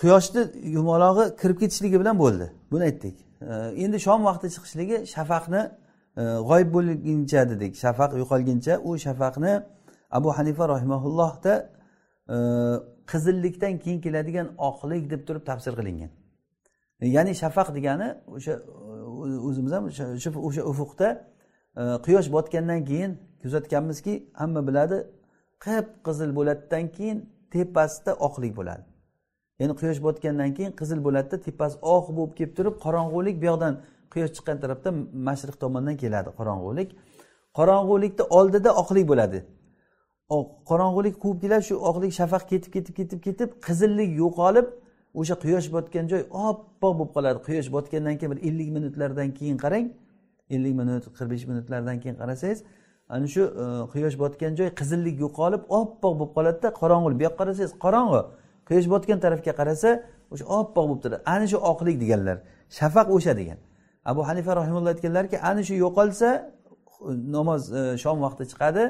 [0.00, 0.42] quyoshni
[0.76, 2.46] yumalog'i kirib ketishligi bilan bo'ldi.
[2.72, 3.16] Buni aytdik.
[3.84, 5.62] Endi shom vaqti chiqishligi shafaqni
[6.48, 7.72] g'oyib bo'lguncha dedik.
[7.84, 9.52] Shafaq yo'qolguncha u shafaqni
[10.18, 11.54] abu hanifa rahimaullohda
[13.10, 16.10] qizillikdan keyin keladigan oqlik deb turib tafsir qilingan.
[17.16, 18.54] Ya'ni shafaq degani o'sha
[19.48, 19.84] o'zimiz ham
[20.48, 21.08] o'sha ufuqda
[21.76, 24.96] quyosh botgandan keyin kuzatganmizki hamma biladi
[25.64, 27.18] qip qizil bo'ladidan keyin
[27.50, 28.84] tepasida oqlik bo'ladi.
[29.60, 33.74] Ya'ni quyosh botgandan keyin qizil bo'ladida tepasi oq bo'lib kelib turib qorong'ulik bu yoqdan
[34.12, 34.94] quyosh chiqqan tarafdan
[35.28, 36.88] mashriq tomondan keladi qorong'ulik
[37.58, 39.38] qorong'ulikni oldida oqlik bo'ladi.
[40.70, 44.66] Qorong'ulik quvib keladi shu oqlik shafaq ketib ketib ketib ketib qizillik yo'qolib
[45.20, 47.38] o'sha quyosh botgan joy oppoq bo'lib qoladi.
[47.46, 49.86] Quyosh botgandan keyin bir ellik minutlardan keyin qarang
[50.50, 52.62] ellik minut qirq besh minutlardan keyin qarasangiz
[53.08, 57.18] ana shu e, quyosh botgan joy qizillik yo'qolib oppoq bo'lib qoladida qorong'u.
[57.18, 58.22] Bu yoqqa qarasangiz qorong'i
[58.68, 59.90] quyosh botgan tarafga qarasa
[60.32, 61.22] o'sha oppoq bo'lib turadi.
[61.34, 62.36] Ana shu oqlik deganlar
[62.78, 63.58] shafaq o'sha degan.
[64.10, 66.28] Abu hanifa rahimulloh aytganlarki ana shu yo'qolsa
[67.36, 68.84] namoz e, shom vaqti chiqadi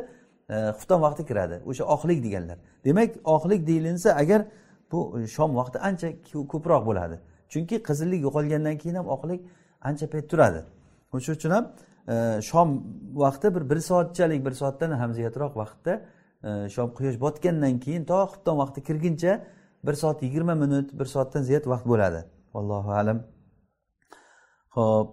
[0.55, 1.57] e, xufton vaqti kiradi.
[1.71, 2.59] O'sha oqlik deganlar.
[2.85, 4.41] Demak oqlik deyilinsa agar
[4.93, 4.99] bu
[5.37, 6.09] shom vaqti ancha
[6.53, 7.17] ko'proq bo'ladi.
[7.53, 9.41] Chunki qizillik yo'qolgandan keyin ham oqlik
[9.89, 10.61] ancha payt turadi.
[11.25, 11.65] Shuning uchun ham
[12.13, 12.15] e,
[12.49, 12.69] shom
[13.25, 15.93] vaqti bir bir soatchalik bir soatdan ham ziyodroq vaqtda
[16.49, 19.33] e, shom quyosh botgandan keyin to xufton vaqti kirguncha
[19.87, 22.21] bir soat yigirma minut bir soatdan ziyod vaqt bo'ladi.
[22.59, 23.19] Allohu alam.
[24.77, 25.09] Ho'p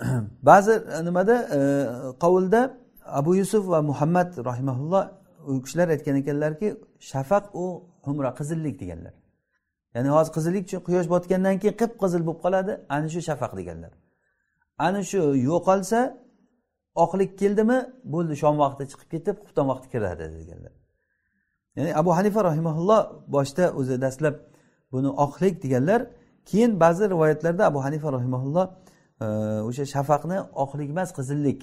[0.50, 1.36] ba'zi e, nimada
[2.22, 2.60] qovulda
[3.20, 5.04] abu yusuf va muhammad rahimaulloh
[5.46, 6.68] u kishilar aytgan ekanlarki
[7.10, 7.66] shafaq u
[8.06, 9.23] humra qizillik deganlar.
[9.94, 12.72] Ya'ni hozir qizillik uchun quyosh botgandan keyin qip qizil bo'lib qoladi.
[12.94, 13.92] Ana shu shafaq deganlar.
[14.86, 16.00] Ana shu yo'qolsa
[17.04, 17.78] oqlik keldimi?
[18.14, 20.72] Bo'ldi shom vaqti chiqib ketib xufton vaqti kiradi deganlar.
[21.76, 23.00] Ya'ni abu hanifa rahimaulloh
[23.34, 24.36] boshda o'zi dastlab
[24.92, 26.00] buni oqlik deganlar.
[26.50, 28.66] Keyin ba'zi rivoyatlarda abu hanifa rahimaulloh
[29.20, 29.26] e,
[29.68, 31.60] o'sha shafaqni oqlik emas qizillik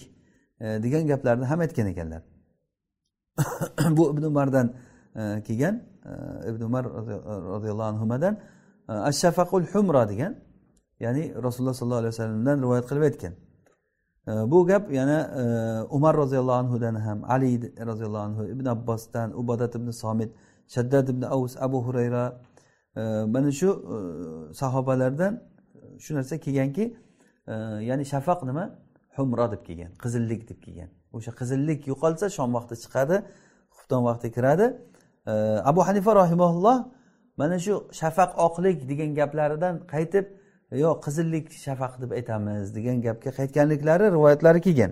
[0.60, 2.22] e, degan gaplarni ham aytgan ekanlar.
[3.98, 4.68] Bu ibn umardan
[5.16, 5.91] e, kelgan.
[6.50, 6.86] Ibn umar
[7.56, 8.40] roziyallohu anhudan
[8.90, 10.36] e, ashafaqul humra degan
[11.00, 13.34] ya'ni rasululloh sollallohu alayhi vasallamdan rivoyat qilib aytgan.
[14.28, 15.44] E, bu gap yana e,
[15.96, 17.52] umar roziyallohu anhudan ham ali
[17.86, 20.32] roziyallohu anhu ibn abbosdan ubodat ibn somit
[20.68, 22.42] shaddad ibn avus abu hurayra
[23.34, 23.70] mana shu
[24.54, 25.34] sahobalardan
[26.00, 26.86] shu narsa kelganki
[27.90, 28.66] ya'ni shafaq nima?
[29.18, 30.90] Humro deb kelgan qizillik deb kelgan.
[31.16, 33.18] O'sha qizillik yo'qolsa shom vaqti chiqadi
[33.76, 34.68] xufton vaqti kiradi.
[35.72, 36.78] Abu hanifa rahimaulloh
[37.38, 40.26] mana shu shafaq oqlik degan gaplaridan qaytib
[40.84, 44.92] yo'q qizillik shafaq deb aytamiz degan gapga qaytganliklari rivoyatlari kelgan.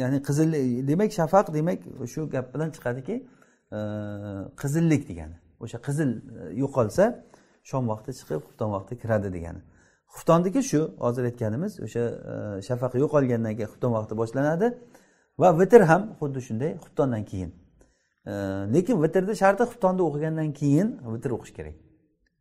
[0.00, 0.48] Ya'ni qizil
[0.88, 1.78] demak shafaq demak
[2.12, 3.16] shu gap bilan chiqadiki
[4.62, 5.36] qizillik degani.
[5.60, 7.04] O'sha qizil e, yo'qolsa
[7.70, 9.60] shom vaqti chiqib xufton vaqti kiradi degani.
[10.14, 12.34] Xuftondiki shu hozir aytganimiz o'sha e,
[12.68, 14.66] shafaq yo'qolgandan keyin xufton vaqti boshlanadi
[15.40, 17.50] va vitr ham xuddi shunday xuftondan keyin.
[18.28, 21.76] Э, lekin vitrni sharti xuftonda o'qigandan keyin vitr o'qish kerak.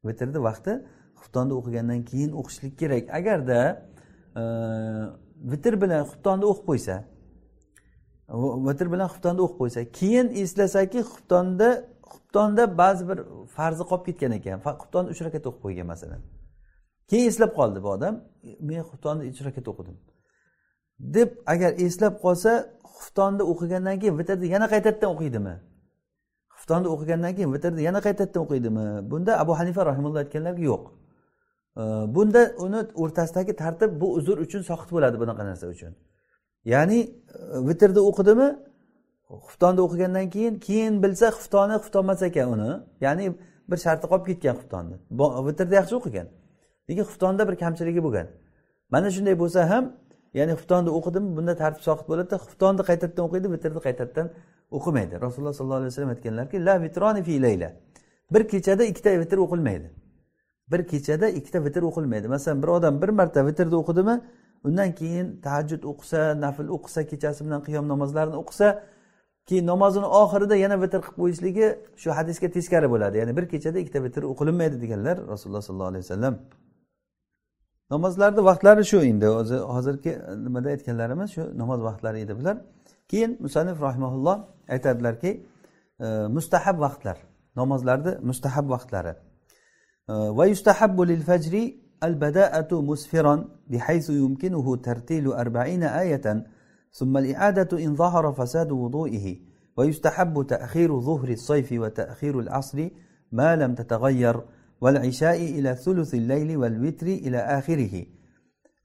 [0.07, 0.73] Vitrni vaqti
[1.19, 3.03] xuftonda o'qigandan keyin o'qishlik kerak.
[3.19, 3.59] Agarda
[4.41, 4.43] e,
[5.51, 6.95] vitr bilan xuftonda o'qib qo'ysa
[8.67, 11.69] vitr bilan xuftonda o'qib qo'ysa keyin eslasaki xuftonda
[12.11, 13.19] xuftonda ba'zi bir
[13.55, 14.57] farzi qolib ketgan ekan.
[14.81, 16.21] Xuftonni uch rakat o'qib qo'ygan masalan.
[17.09, 18.15] Keyin eslab qoldi bu odam
[18.69, 19.95] men xuftonni uch rakat o'qidim.
[21.15, 22.51] Deb agar eslab qolsa
[22.95, 25.55] xuftonda o'qigandan keyin vitrni yana qaytadan o'qiydimi?
[26.67, 29.09] Xuftonni o'qigandan keyin vitrni yana qaytadan o'qiydimi?
[29.11, 30.83] Bunda abu hanifa rahimulloh aytganlarki yo'q.
[32.15, 35.91] Bunda uni o'rtasidagi tartib bu uzr uchun soqit bo'ladi bunaqa narsa uchun.
[36.73, 37.09] Ya'ni e,
[37.67, 38.49] vitrni o'qidimi?
[39.47, 42.71] Xuftonni o'qigandan keyin keyin bilsa xuftoni xuftonmas ekan uni.
[43.05, 43.25] Ya'ni
[43.69, 44.95] bir sharti qolib ketgan xuftonni.
[45.47, 46.27] Vitrda yaxshi o'qigan.
[46.89, 48.27] Lekin xuftonda bir kamchiligi bo'lgan.
[48.93, 49.83] Mana shunday bo'lsa ham
[50.39, 54.27] ya'ni xuftonni o'qidimi bunda tartib soqit bo'ladida xuftonni qaytadan o'qiydi vitrni qaytadan
[54.71, 55.21] o'qimaydi.
[55.21, 57.69] Rasululloh sollallohu alayhi vasallam aytganlarki la vitroni fi layla.
[58.33, 59.87] Bir kechada ikkita vitr o'qilmaydi.
[60.71, 62.27] Bir kechada ikkita vitr o'qilmaydi.
[62.27, 64.21] Masalan bir odam bir marta vitrni o'qidimi
[64.63, 68.67] undan keyin tahajjud o'qisa nafl o'qisa kechasi bilan qiyom namozlarini o'qisa
[69.47, 71.67] keyin namozini oxirida yana vitr qilib qo'yishligi
[72.01, 73.15] shu hadisga teskari bo'ladi.
[73.21, 76.35] Ya'ni bir kechada ikkita vitr o'qilinmaydi deganlar rasululloh sollallohu alayhi vasallam.
[77.93, 79.27] Namozlarni vaqtlari shu endi.
[79.41, 80.11] O'zi hozirgi
[80.45, 82.57] nimada aytganlarimiz shu namoz vaqtlari edi bular.
[83.07, 84.37] Keyin musanif rahimaulloh
[84.67, 85.31] aytadilarki
[85.99, 87.17] e, mustahab vaqtlar
[87.55, 89.13] namozlarni mustahab vaqtlari.
[90.07, 96.45] Va yustahabbu lil fajri البداءة مسفرا بحيث يمكنه ترتيل أربعين آية
[96.91, 99.37] ثم الإعادة إن ظهر فساد وضوئه
[99.77, 102.89] ويستحب تأخير ظهر الصيف وتأخير العصر
[103.31, 104.41] ما لم تتغير
[104.81, 108.05] والعشاء إلى ثلث الليل والوتر إلى آخره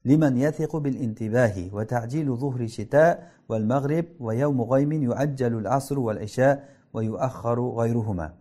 [0.04, 6.54] لمن يثق بالانتباه وتعجيل ظهر الشتاء والمغرب ويوم غيم يعجل العصر والعشاء
[6.94, 8.34] ويؤخر غيرهما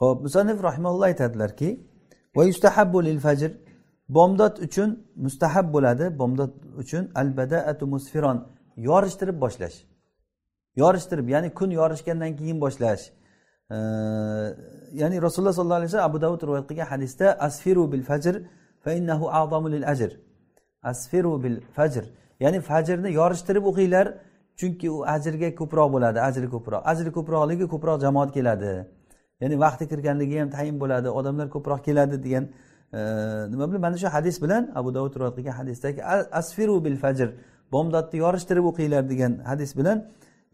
[0.00, 1.70] خب مصنف رحمه الله aytadilarki
[2.36, 3.52] ويستحب للفجر
[4.08, 6.52] bomdod uchun mustahab bo'ladi bomdod
[6.82, 8.38] uchun al badaatu musfiron
[8.76, 9.76] yorishtirib boshlash
[10.76, 13.02] yorishtirib ya'ni kun yorishgandan keyin boshlash
[15.00, 18.34] ya'ni rasululloh sollallohu alayhi vasallam abu davud rivoyat qilgan hadisda asfiru bil fajr
[18.84, 20.10] fa innahu a'zamu lil ajr
[20.91, 22.03] asfiru bil fajr.
[22.43, 24.07] Ya'ni fajrni yorishtirib o'qinglar
[24.59, 26.81] chunki u ajrga ko'proq bo'ladi ajri ko'proq.
[26.91, 28.73] Ajri ko'proqligi ko'proq jamoat keladi.
[29.41, 32.43] Ya'ni vaqti kirganligi ham tayin bo'ladi odamlar ko'proq keladi degan
[32.93, 32.99] e,
[33.51, 35.99] nima bilan mana shu hadis bilan abu davud rivoyat qilgan hadisdagi
[36.41, 37.29] asfiru bil fajr
[37.71, 39.97] bomdodni yorishtirib o'qinglar degan hadis bilan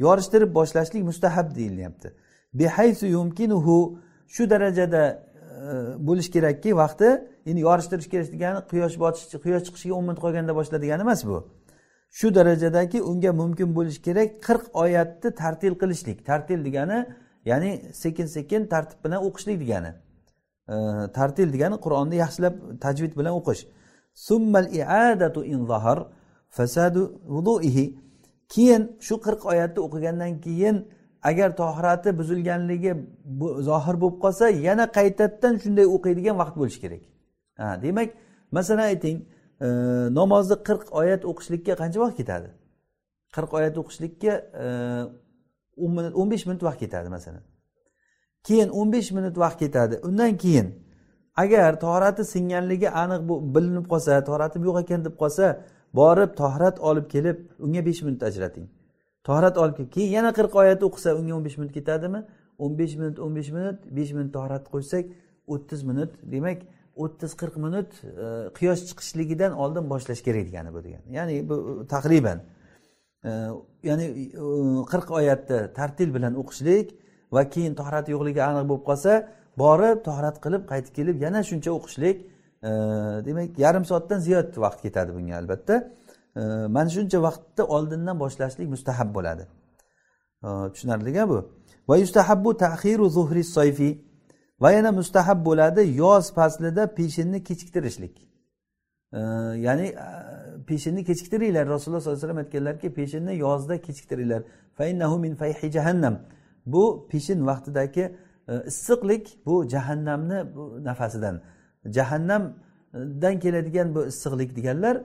[0.05, 2.07] yorishtirib boshlashlik mustahab deyilyapti
[2.59, 3.77] bihaysu yumkinuhu
[4.35, 5.03] shu darajada
[5.59, 5.61] E,
[6.07, 7.07] bo'lishi kerakki vaqti
[7.49, 11.37] endi yorishtirish kerak degani quyosh botish quyosh chiqishiga o'n minut qolganda boshla degani emas bu.
[12.17, 16.17] Shu darajadaki unga mumkin bo'lishi kerak qirq oyatni tartil qilishlik.
[16.29, 16.99] Tartil degani
[17.49, 17.71] ya'ni
[18.03, 19.91] sekin sekin tartib bilan o'qishlik degani.
[20.73, 20.75] E,
[21.17, 22.55] tartil degani qur'onni yaxshilab
[22.85, 23.61] tajvid bilan o'qish.
[24.27, 25.99] Summal iadatu in zahar
[26.57, 27.03] fasadu
[27.35, 27.85] vuduihi
[28.53, 30.75] keyin shu qirq oyatni o'qigandan keyin
[31.23, 32.93] agar tohirati buzilganligi
[33.69, 37.03] zohir bo'lib qolsa yana qaytadan shunday o'qiydigan vaqt bo'lishi kerak.
[37.59, 38.09] Ha demak
[38.51, 39.17] masalan ayting
[39.65, 39.67] e,
[40.19, 42.49] namozni qirq oyat o'qishlikka qancha vaqt ketadi?
[43.35, 44.65] Qirq oyat o'qishlikka e,
[45.83, 47.43] o'n minut o'n besh minut vaqt ketadi masalan.
[48.47, 49.95] Keyin o'n besh minut vaqt ketadi.
[50.07, 50.67] Undan keyin
[51.43, 53.21] agar tohirati singanligi aniq
[53.55, 55.45] bilinib qolsa tohiratim yo'q ekan deb qolsa
[55.99, 58.67] borib tohrat olib kelib unga besh minut ajrating.
[59.27, 62.21] Tohrat olib keyin yana qirq oyat o'qisa unga o'n besh minut ketadimi?
[62.59, 65.05] o'n besh minut o'n besh minut besh minut tohrat qo'shsak
[65.53, 66.11] o'ttiz minut.
[66.33, 66.63] Demak
[67.03, 68.25] o'ttiz qirq minut e,
[68.57, 71.05] quyosh chiqishligidan oldin boshlash kerak degani bu degani.
[71.17, 71.55] Ya'ni bu
[71.93, 72.39] taxriban
[73.27, 73.31] e,
[73.89, 74.45] ya'ni e,
[74.91, 76.87] qirq oyatni tartil bilan o'qishlik
[77.35, 79.13] va keyin tohrati yo'qligi aniq bo'lib qolsa
[79.63, 82.17] borib tohrat qilib qaytib kelib yana shuncha o'qishlik
[82.69, 82.71] e,
[83.27, 85.75] demak yarim soatdan ziyod vaqt ketadi bunga albatta.
[86.35, 89.43] Mana shuncha vaqtni oldindan boshlashlik mustahab bo'ladi.
[90.73, 91.39] Tushunarlika bu.
[91.89, 93.89] Va yustahabbu tahiru zuhri soyfi
[94.59, 98.15] va yana mustahab bo'ladi yoz faslida peshinni kechiktirishlik.
[99.65, 99.95] Ya'ni
[100.67, 101.67] peshinni kechiktiringlar.
[101.67, 104.43] Rasululloh sollallohu alayhi vasallam aytganlarki peshinni yozda kechiktiringlar.
[105.19, 106.19] Min fayhi jahannam.
[106.65, 108.15] Bu peshin vaqtidagi
[108.47, 110.45] e, issiqlik bu jahannamni
[110.83, 111.41] nafasidan.
[111.85, 115.03] Jahannamdan keladigan bu issiqlik deganlar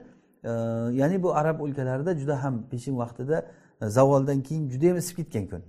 [0.99, 3.45] ya'ni bu arab o'lkalarida juda ham peshin vaqtida
[3.81, 5.61] e, zavoldan keyin judayam isib ketgan kun.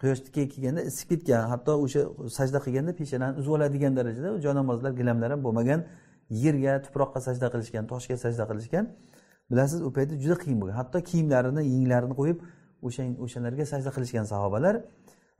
[0.00, 2.00] Quyosh kelganda isib ketgan hatto o'sha
[2.38, 5.80] sajda qilganda peshonani uzib oladigan darajada joy namozlar gilamlar ham bo'lmagan
[6.44, 8.84] yerga tuproqqa sajda qilishgan toshga sajda qilishgan.
[9.50, 10.76] Bilasiz u paytda juda qiyin bo'lgan.
[10.80, 12.38] Hatto kiyimlarini yenglarini qo'yib
[12.86, 14.74] o'sha o'shalarga sajda qilishgan sahobalar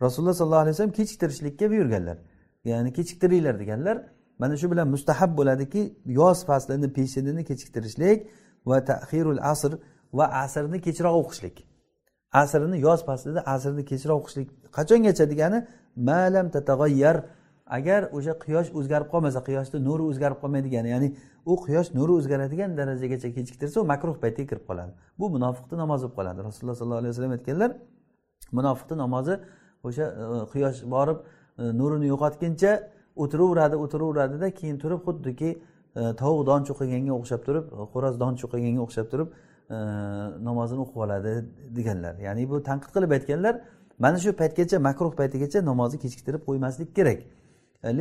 [0.05, 2.19] rasululloh sollallohu alayhi vasallam kechiktirishlikka buyurganlar.
[2.65, 3.97] Ya'ni kechiktiringlar deganlar.
[4.39, 5.83] Mana shu bilan mustahab bo'ladiki
[6.21, 8.19] yoz faslini peshinini kechiktirishlik
[8.71, 9.73] va tahirul asr
[10.19, 11.57] va asrni kechroq o'qishlik.
[12.43, 15.59] Asrni yoz faslida asrni kechroq o'qishlik qachongacha degani
[16.11, 17.17] malam tatag'ayyar
[17.77, 21.09] agar o'sha quyosh o'zgarib qolmasa quyoshni nuri o'zgarib qolmaydigani ya'ni
[21.51, 24.93] u quyosh nuri o'zgaradigan darajagacha kechiktirsa u makruh paytga kirib qoladi.
[25.21, 26.39] Bu munofiqni namozi bo'lib qoladi.
[26.49, 27.71] Rasululloh sollallohu alayhi vasallam aytganlar
[28.59, 29.35] munofiqni namozi
[29.87, 32.73] o'sha e, quyosh borib e, nurini yo'qotguncha
[33.23, 35.51] o'tiraveradi o'tiraveradida keyin turib xuddiki
[35.95, 39.29] tovuq don cho'qiganga o'xshab turib xo'roz don cho'qiganga o'xshab turib
[40.49, 41.33] namozini o'qib oladi
[41.77, 43.55] deganlar ya'ni bu tanqid qilib aytganlar
[43.99, 47.21] mana shu paytgacha makruh paytigacha namozni kechiktirib qo'ymaslik kerak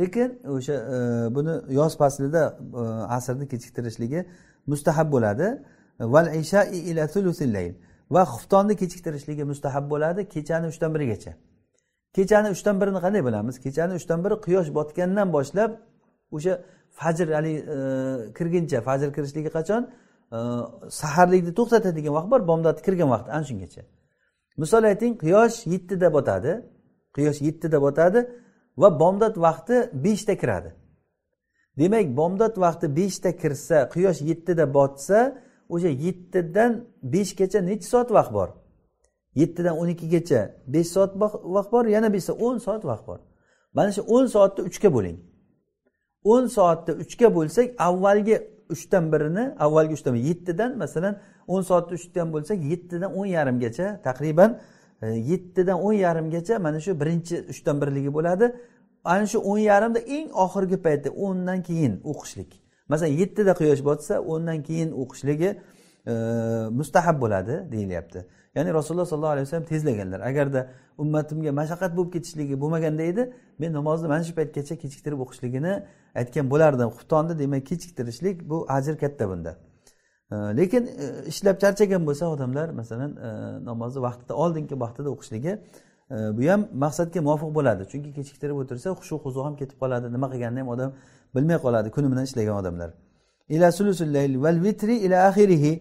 [0.00, 0.76] lekin o'sha
[1.36, 2.42] buni yoz faslida
[3.18, 4.20] asrni kechiktirishligi
[4.66, 5.46] mustahab bo'ladi
[6.14, 7.04] val isha ila
[8.10, 11.32] va xuftonni kechiktirishligi mustahab bo'ladi kechani uchdan birigacha
[12.16, 15.70] kechani uchdan birini qanday bilamiz kechani uchdan biri quyosh botgandan boshlab
[16.36, 16.52] o'sha
[17.00, 17.78] fajr haligi e,
[18.36, 19.82] kirguncha fajr kirishligi qachon
[20.36, 20.38] e,
[21.00, 23.82] saharlikni to'xtatadigan vaqt bor bomdodni kirgan vaqt ana shungacha.
[24.62, 26.52] Misol ayting quyosh yettida botadi
[27.16, 28.20] quyosh yettida botadi
[28.82, 30.70] va bomdod vaqti beshda kiradi.
[31.78, 35.20] Demak bomdod vaqti beshda kirsa quyosh yettida botsa
[35.74, 36.72] o'sha yettidan
[37.14, 38.48] beshgacha necha soat vaqt bor?
[39.40, 40.40] Yettidan o'n ikkigacha
[40.74, 41.12] besh soat
[41.54, 43.18] vaqt bor yana besh o'n soat vaqt bor.
[43.76, 45.18] Mana shu o'n soatni uchga bo'ling.
[46.32, 48.36] O'n soatni uchga bo'lsak avvalgi
[48.74, 51.14] uchdan birini avvalgi uchdan yettidan masalan
[51.54, 54.50] o'n soatni uchdan bo'lsak yettidan o'n yarimgacha taqriban
[55.02, 58.46] e, yettidan o'n yarimgacha mana shu birinchi uchdan birligi bo'ladi.
[59.04, 62.50] Ana shu o'n yarimda eng oxirgi paytda o'ndan keyin o'qishlik.
[62.90, 65.50] Masalan yettida quyosh botsa o'ndan keyin o'qishligi
[66.80, 68.26] mustahab bo'ladi deyilyapti.
[68.54, 70.20] Ya'ni rasululloh sollallohu alayhi vasallam tezlaganlar.
[70.20, 70.60] Agarda
[70.98, 75.74] ummatimga mashaqqat bo'lib ketishligi bo'lmaganda edi men namozni mana shu paytgacha kechiktirib o'qishligini
[76.20, 76.88] aytgan bo'lardim.
[76.96, 79.52] Xuftonni demak kechiktirishlik bu ajr katta bunda.
[80.32, 83.28] Lekin e, ishlab charchagan bo'lsa odamlar masalan e,
[83.64, 85.52] namozni vaqtida oldingi vaqtida o'qishligi
[86.10, 87.82] e, bu ham maqsadga muvofiq bo'ladi.
[87.92, 90.12] Chunki kechiktirib o'tirsa hushu huzu ham ketib qoladi.
[90.16, 90.90] Nima qilganini ham odam
[91.36, 92.90] bilmay qoladi kuni bilan ishlagan odamlar.
[93.54, 93.68] Ila
[94.44, 95.72] val vitri ila axirihi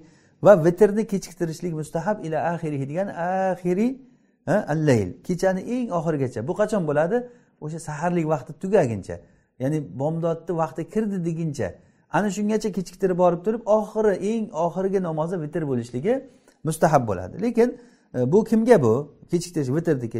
[0.45, 3.87] va vitrni kechiktirishlik mustahab ila axirihi degani axiri
[4.47, 5.09] allayl.
[5.23, 6.47] Kechani eng oxirigacha.
[6.47, 7.17] Bu qachon bo'ladi?
[7.61, 9.15] O'sha saharlik vaqti tugaguncha.
[9.59, 11.67] Ya'ni bomdodni vaqti kirdi deguncha.
[12.17, 16.13] Ana shungacha kechiktirib borib turib oxiri eng oxirgi namozi vitr bo'lishligi
[16.63, 17.35] mustahab bo'ladi.
[17.41, 17.77] Lekin
[18.15, 18.93] e, bu kimga bu?
[19.31, 20.19] Kechiktirish vitrniki.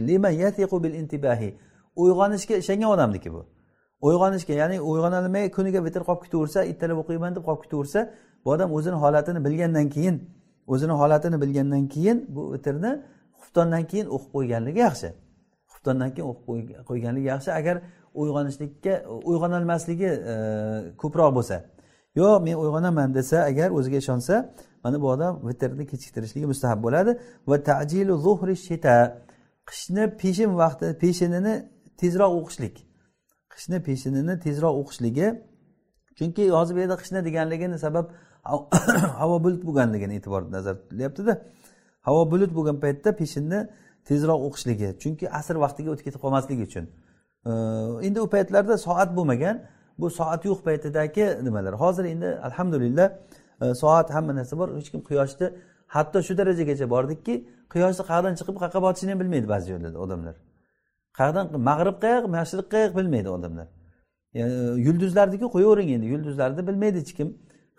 [1.97, 3.45] Uyg'onishga ishongan odamniki bu.
[4.01, 7.99] Uyg'onishga ya'ni uyg'onolmay kuniga vitr qolib ketaversa ertalab o'qiyman deb qolib ketaversa
[8.47, 10.15] bu odam o'zini holatini bilgandan keyin
[10.67, 12.91] o'zini holatini bilgandan keyin bu vitrni
[13.39, 15.09] xuftondan keyin o'qib qo'yganligi yaxshi.
[15.71, 16.43] Xuftondan keyin o'qib
[16.89, 17.49] qo'yganligi yaxshi.
[17.59, 17.75] Agar
[18.21, 18.93] uyg'onishlikka
[19.29, 20.35] uyg'onolmasligi e,
[21.01, 21.57] ko'proq bo'lsa
[22.19, 24.35] yo'q men uyg'onaman desa agar o'ziga ishonsa
[24.83, 27.11] mana bu odam vitrni kechiktirishligi mustahab bo'ladi.
[27.49, 28.95] Va tajilu zuhri shita
[29.69, 31.55] qishni peshin vaqti peshinini
[32.01, 32.75] tezroq o'qishlik.
[33.53, 35.27] Qishni peshinini tezroq o'qishligi
[36.17, 38.05] chunki hozir bu yerda qishni deganligini sabab
[39.21, 41.33] havo bulut bo'lganligini e'tibor nazarda tutilyaptida
[42.07, 43.59] havo bulut bo'lgan paytda peshinni
[44.09, 46.85] tezroq o'qishligi chunki asr vaqtiga o'tib ketib qolmasligi uchun.
[48.07, 49.55] Endi u paytlarda soat bo'lmagan.
[50.01, 51.73] Bu soat yo'q paytidagi nimalar?
[51.83, 53.07] Hozir endi alhamdulillah
[53.61, 54.67] e, soat hamma narsa bor.
[54.77, 55.47] Hech kim quyoshni
[55.95, 57.33] hatto shu darajagacha bordikki
[57.73, 60.35] quyoshni qayerdan chiqib qayerqa botishini ham bilmaydi ba'zi joylarda odamlar.
[61.17, 63.67] Qayerdan mag'rib qayoq mashriq qayoq bilmaydi odamlar.
[64.39, 64.41] E,
[64.87, 66.05] Yulduzlarniki qo'yavering endi.
[66.13, 67.29] Yulduzlarni bilmaydi hech kim.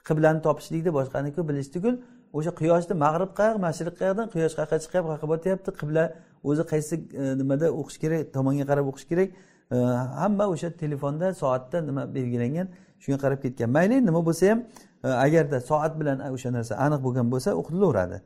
[0.08, 1.94] Qiblani topishlikda boshqaniki bilish tugul
[2.32, 6.04] o'sha quyoshni mag'rib qayoq mashriq qayoqdan quyosh qayerqa chiqyapti qayerqa botyapti qibla
[6.44, 9.28] o'zi qaysi e, nimada o'qish kerak tomonga qarab o'qish kerak
[9.72, 9.76] e,
[10.20, 12.68] hamma o'sha telefonda soatda nima belgilangan
[13.02, 13.70] shunga qarab ketgan.
[13.76, 14.58] Mayli nima bo'lsa ham
[15.04, 18.18] e, agarda soat bilan o'sha narsa aniq bo'lgan bo'lsa o'qitilaveradi.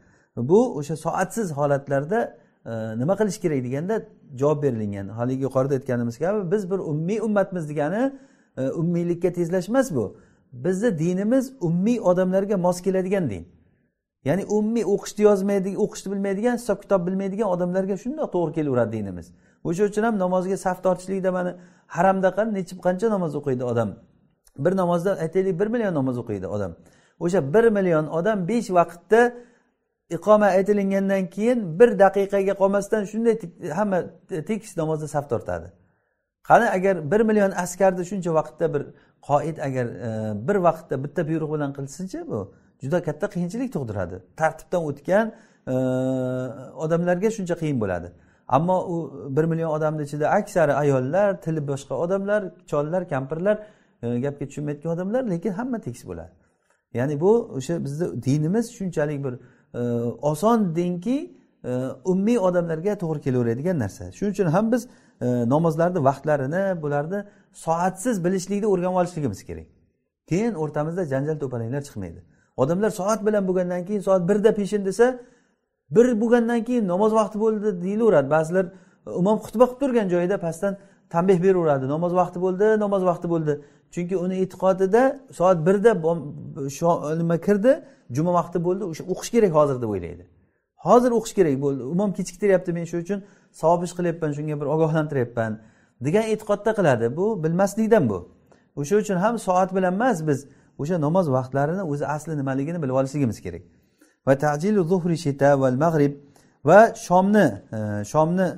[0.50, 2.20] Bu o'sha soatsiz holatlarda
[3.00, 3.94] nima qilish kerak deganda
[4.40, 8.02] javob berilingan haligi yuqorida aytganimiz kabi biz bir ummiy ummatmiz degani
[8.80, 10.04] ummiylikka tezlash emas bu.
[10.53, 13.48] Bizni dinimiz ummiy odamlarga mos keladigan din.
[14.24, 19.26] Ya'ni ummiy o'qishni yozmaydigan o'qishni bilmaydigan hisob kitob bilmaydigan odamlarga shundoq to'g'ri kelaveradi dinimiz.
[19.64, 23.90] O'sha uchun ham namozga saf tortishlikda mana haramda qan necha qancha namoz o'qiydi odam.
[24.64, 26.72] Bir namozda aytaylik bir million namoz o'qiydi odam.
[27.24, 29.20] O'sha bir million odam besh vaqtda
[30.16, 33.34] iqoma aytilingandan keyin bir daqiqaga qolmasdan shunday
[33.78, 33.98] hamma
[34.48, 35.68] tekis namozda saf tortadi
[36.48, 38.82] qani agar bir million askarni shuncha vaqtda bir
[39.28, 42.40] qoid agar e, bir vaqtda bitta buyruq bilan qilsinchi bu
[42.82, 44.16] juda katta qiyinchilik tug'diradi.
[44.40, 45.26] Tartibdan o'tgan
[45.72, 45.74] e,
[46.84, 48.08] odamlarga shuncha qiyin bo'ladi.
[48.48, 48.96] Ammo u
[49.36, 53.56] bir million odamni ichida aksari ayollar tili boshqa odamlar chollar kampirlar
[54.02, 56.32] e, gapga tushunmayotgan odamlar lekin hamma tekis bo'ladi.
[56.94, 59.34] Ya'ni bu o'sha bizni dinimiz shunchalik bir
[59.80, 59.80] e,
[60.30, 61.41] oson dinki
[62.04, 64.12] ummiy odamlarga to'g'ri kelaveradigan narsa.
[64.12, 64.88] Shuning uchun ham biz
[65.20, 69.66] e, namozlarni vaqtlarini bularni soatsiz bilishlikni o'rganib olishligimiz kerak.
[70.30, 72.20] Keyin o'rtamizda janjal to'palanglar chiqmaydi.
[72.56, 75.20] Odamlar soat bilan bo'lgandan keyin soat birda peshin desa
[75.90, 78.30] bir bo'lgandan keyin namoz vaqti bo'ldi deyilaveradi.
[78.30, 78.64] Ba'zilar
[79.06, 80.76] e, imom xutba qilib turgan joyida pastdan
[81.14, 81.88] tanbeh beraveradi.
[81.94, 83.52] Namoz vaqti bo'ldi namoz vaqti bo'ldi.
[83.94, 85.02] Chunki uni e'tiqodida
[85.38, 85.92] soat birda
[87.20, 87.72] nima kirdi?
[88.16, 90.24] Juma vaqti bo'ldi o'sha o'qish kerak hozir deb o'ylaydi.
[90.87, 91.83] Hozir o'qish kerak bo'ldi.
[91.95, 93.20] Imom kechiktiryapti men shuning uchun.
[93.61, 95.53] Savob ish qilyapman shunga bir ogohlantiryapman
[96.07, 97.07] degan e'tiqodda qiladi.
[97.18, 98.18] Bu bilmaslikdan bu.
[98.80, 100.39] O'sha uchun ham soat bilan emas biz
[100.83, 103.62] o'sha namoz vaqtlarini o'zi asli nimaligini bilib olishligimiz kerak.
[104.26, 106.12] Va tajilu zuhri shita val mag'rib
[106.64, 107.78] va shomni e,
[108.12, 108.49] shomni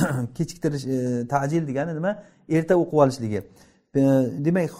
[0.00, 0.02] e,
[0.36, 2.12] kechiktirish e, tajil degani nima?
[2.48, 3.40] Erta o'qib olishligi.
[4.46, 4.70] Demak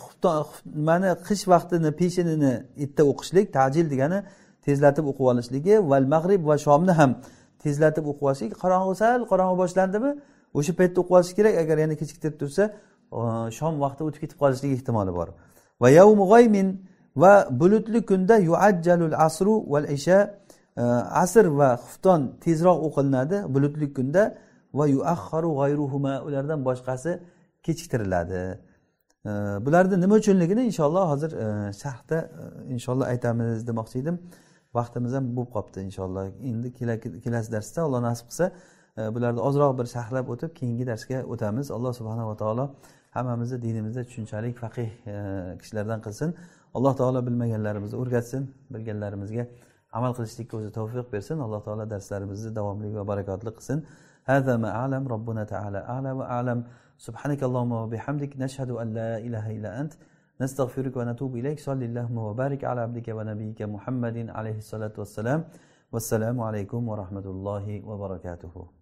[0.81, 2.53] nimani qish vaqtini peshinini
[2.85, 4.19] erta o'qishlik tajil degani
[4.69, 7.11] tezlatib o'qib olishligi val mag'rib va shomni ham
[7.65, 8.53] tezlatib o'qib olishlik.
[8.63, 10.11] Qorong'i sal qorong'i boshlandimi?
[10.59, 11.55] O'sha paytda o'qib olish kerak.
[11.63, 12.65] Agar yana kechiktirib tursa
[13.59, 15.29] shom vaqti o'tib ketib qolishligi ehtimoli bor.
[15.83, 16.69] Va yavmu g'oymin
[17.23, 20.19] va bulutli kunda yuajjalul asru val isha
[20.77, 20.83] e,
[21.25, 24.23] asr va xufton tezroq o'qilinadi bulutli kunda.
[24.79, 27.13] Va yuaxxaru g'ayruhuma ulardan boshqasi
[27.67, 28.43] kechiktiriladi.
[29.29, 29.31] E,
[29.65, 31.47] bularni nima uchunligini inshaalloh hozir e,
[31.83, 32.19] sharhda
[32.75, 34.17] inshaalloh aytamiz demoqchi edim.
[34.78, 36.68] vaqtimiz ham bo'lib qolibdi inshaalloh endi
[37.26, 38.46] kelasi darsda alloh nasib qilsa
[39.16, 42.66] bularni ozroq bir sharhlab o'tib keyingi darsga o'tamiz alloh subhanava taolo
[43.16, 44.90] hammamizni dinimizda tushunchalik faqih
[45.62, 46.30] kishilardan qilsin
[46.78, 48.42] alloh taolo bilmaganlarimizni o'rgatsin
[48.74, 49.44] bilganlarimizga
[49.98, 53.80] amal qilishlikka o'zi tavfiq bersin alloh taolo darslarimizni davomli va barakotli qilsin
[54.34, 56.60] هذا ما أعلم ربنا تعالى أعلى وأعلم
[57.08, 59.94] سبحانك اللهم وبحمدك نشهد أن لا إله إلا أنت
[60.41, 61.59] نستغفرك ونتوب إليك.
[61.61, 65.41] صلى اللهم وبارك على عبدك ونبيك محمد عليه الصلاة والسلام.
[65.93, 68.78] والسلام عليكم ورحمة الله وبركاته.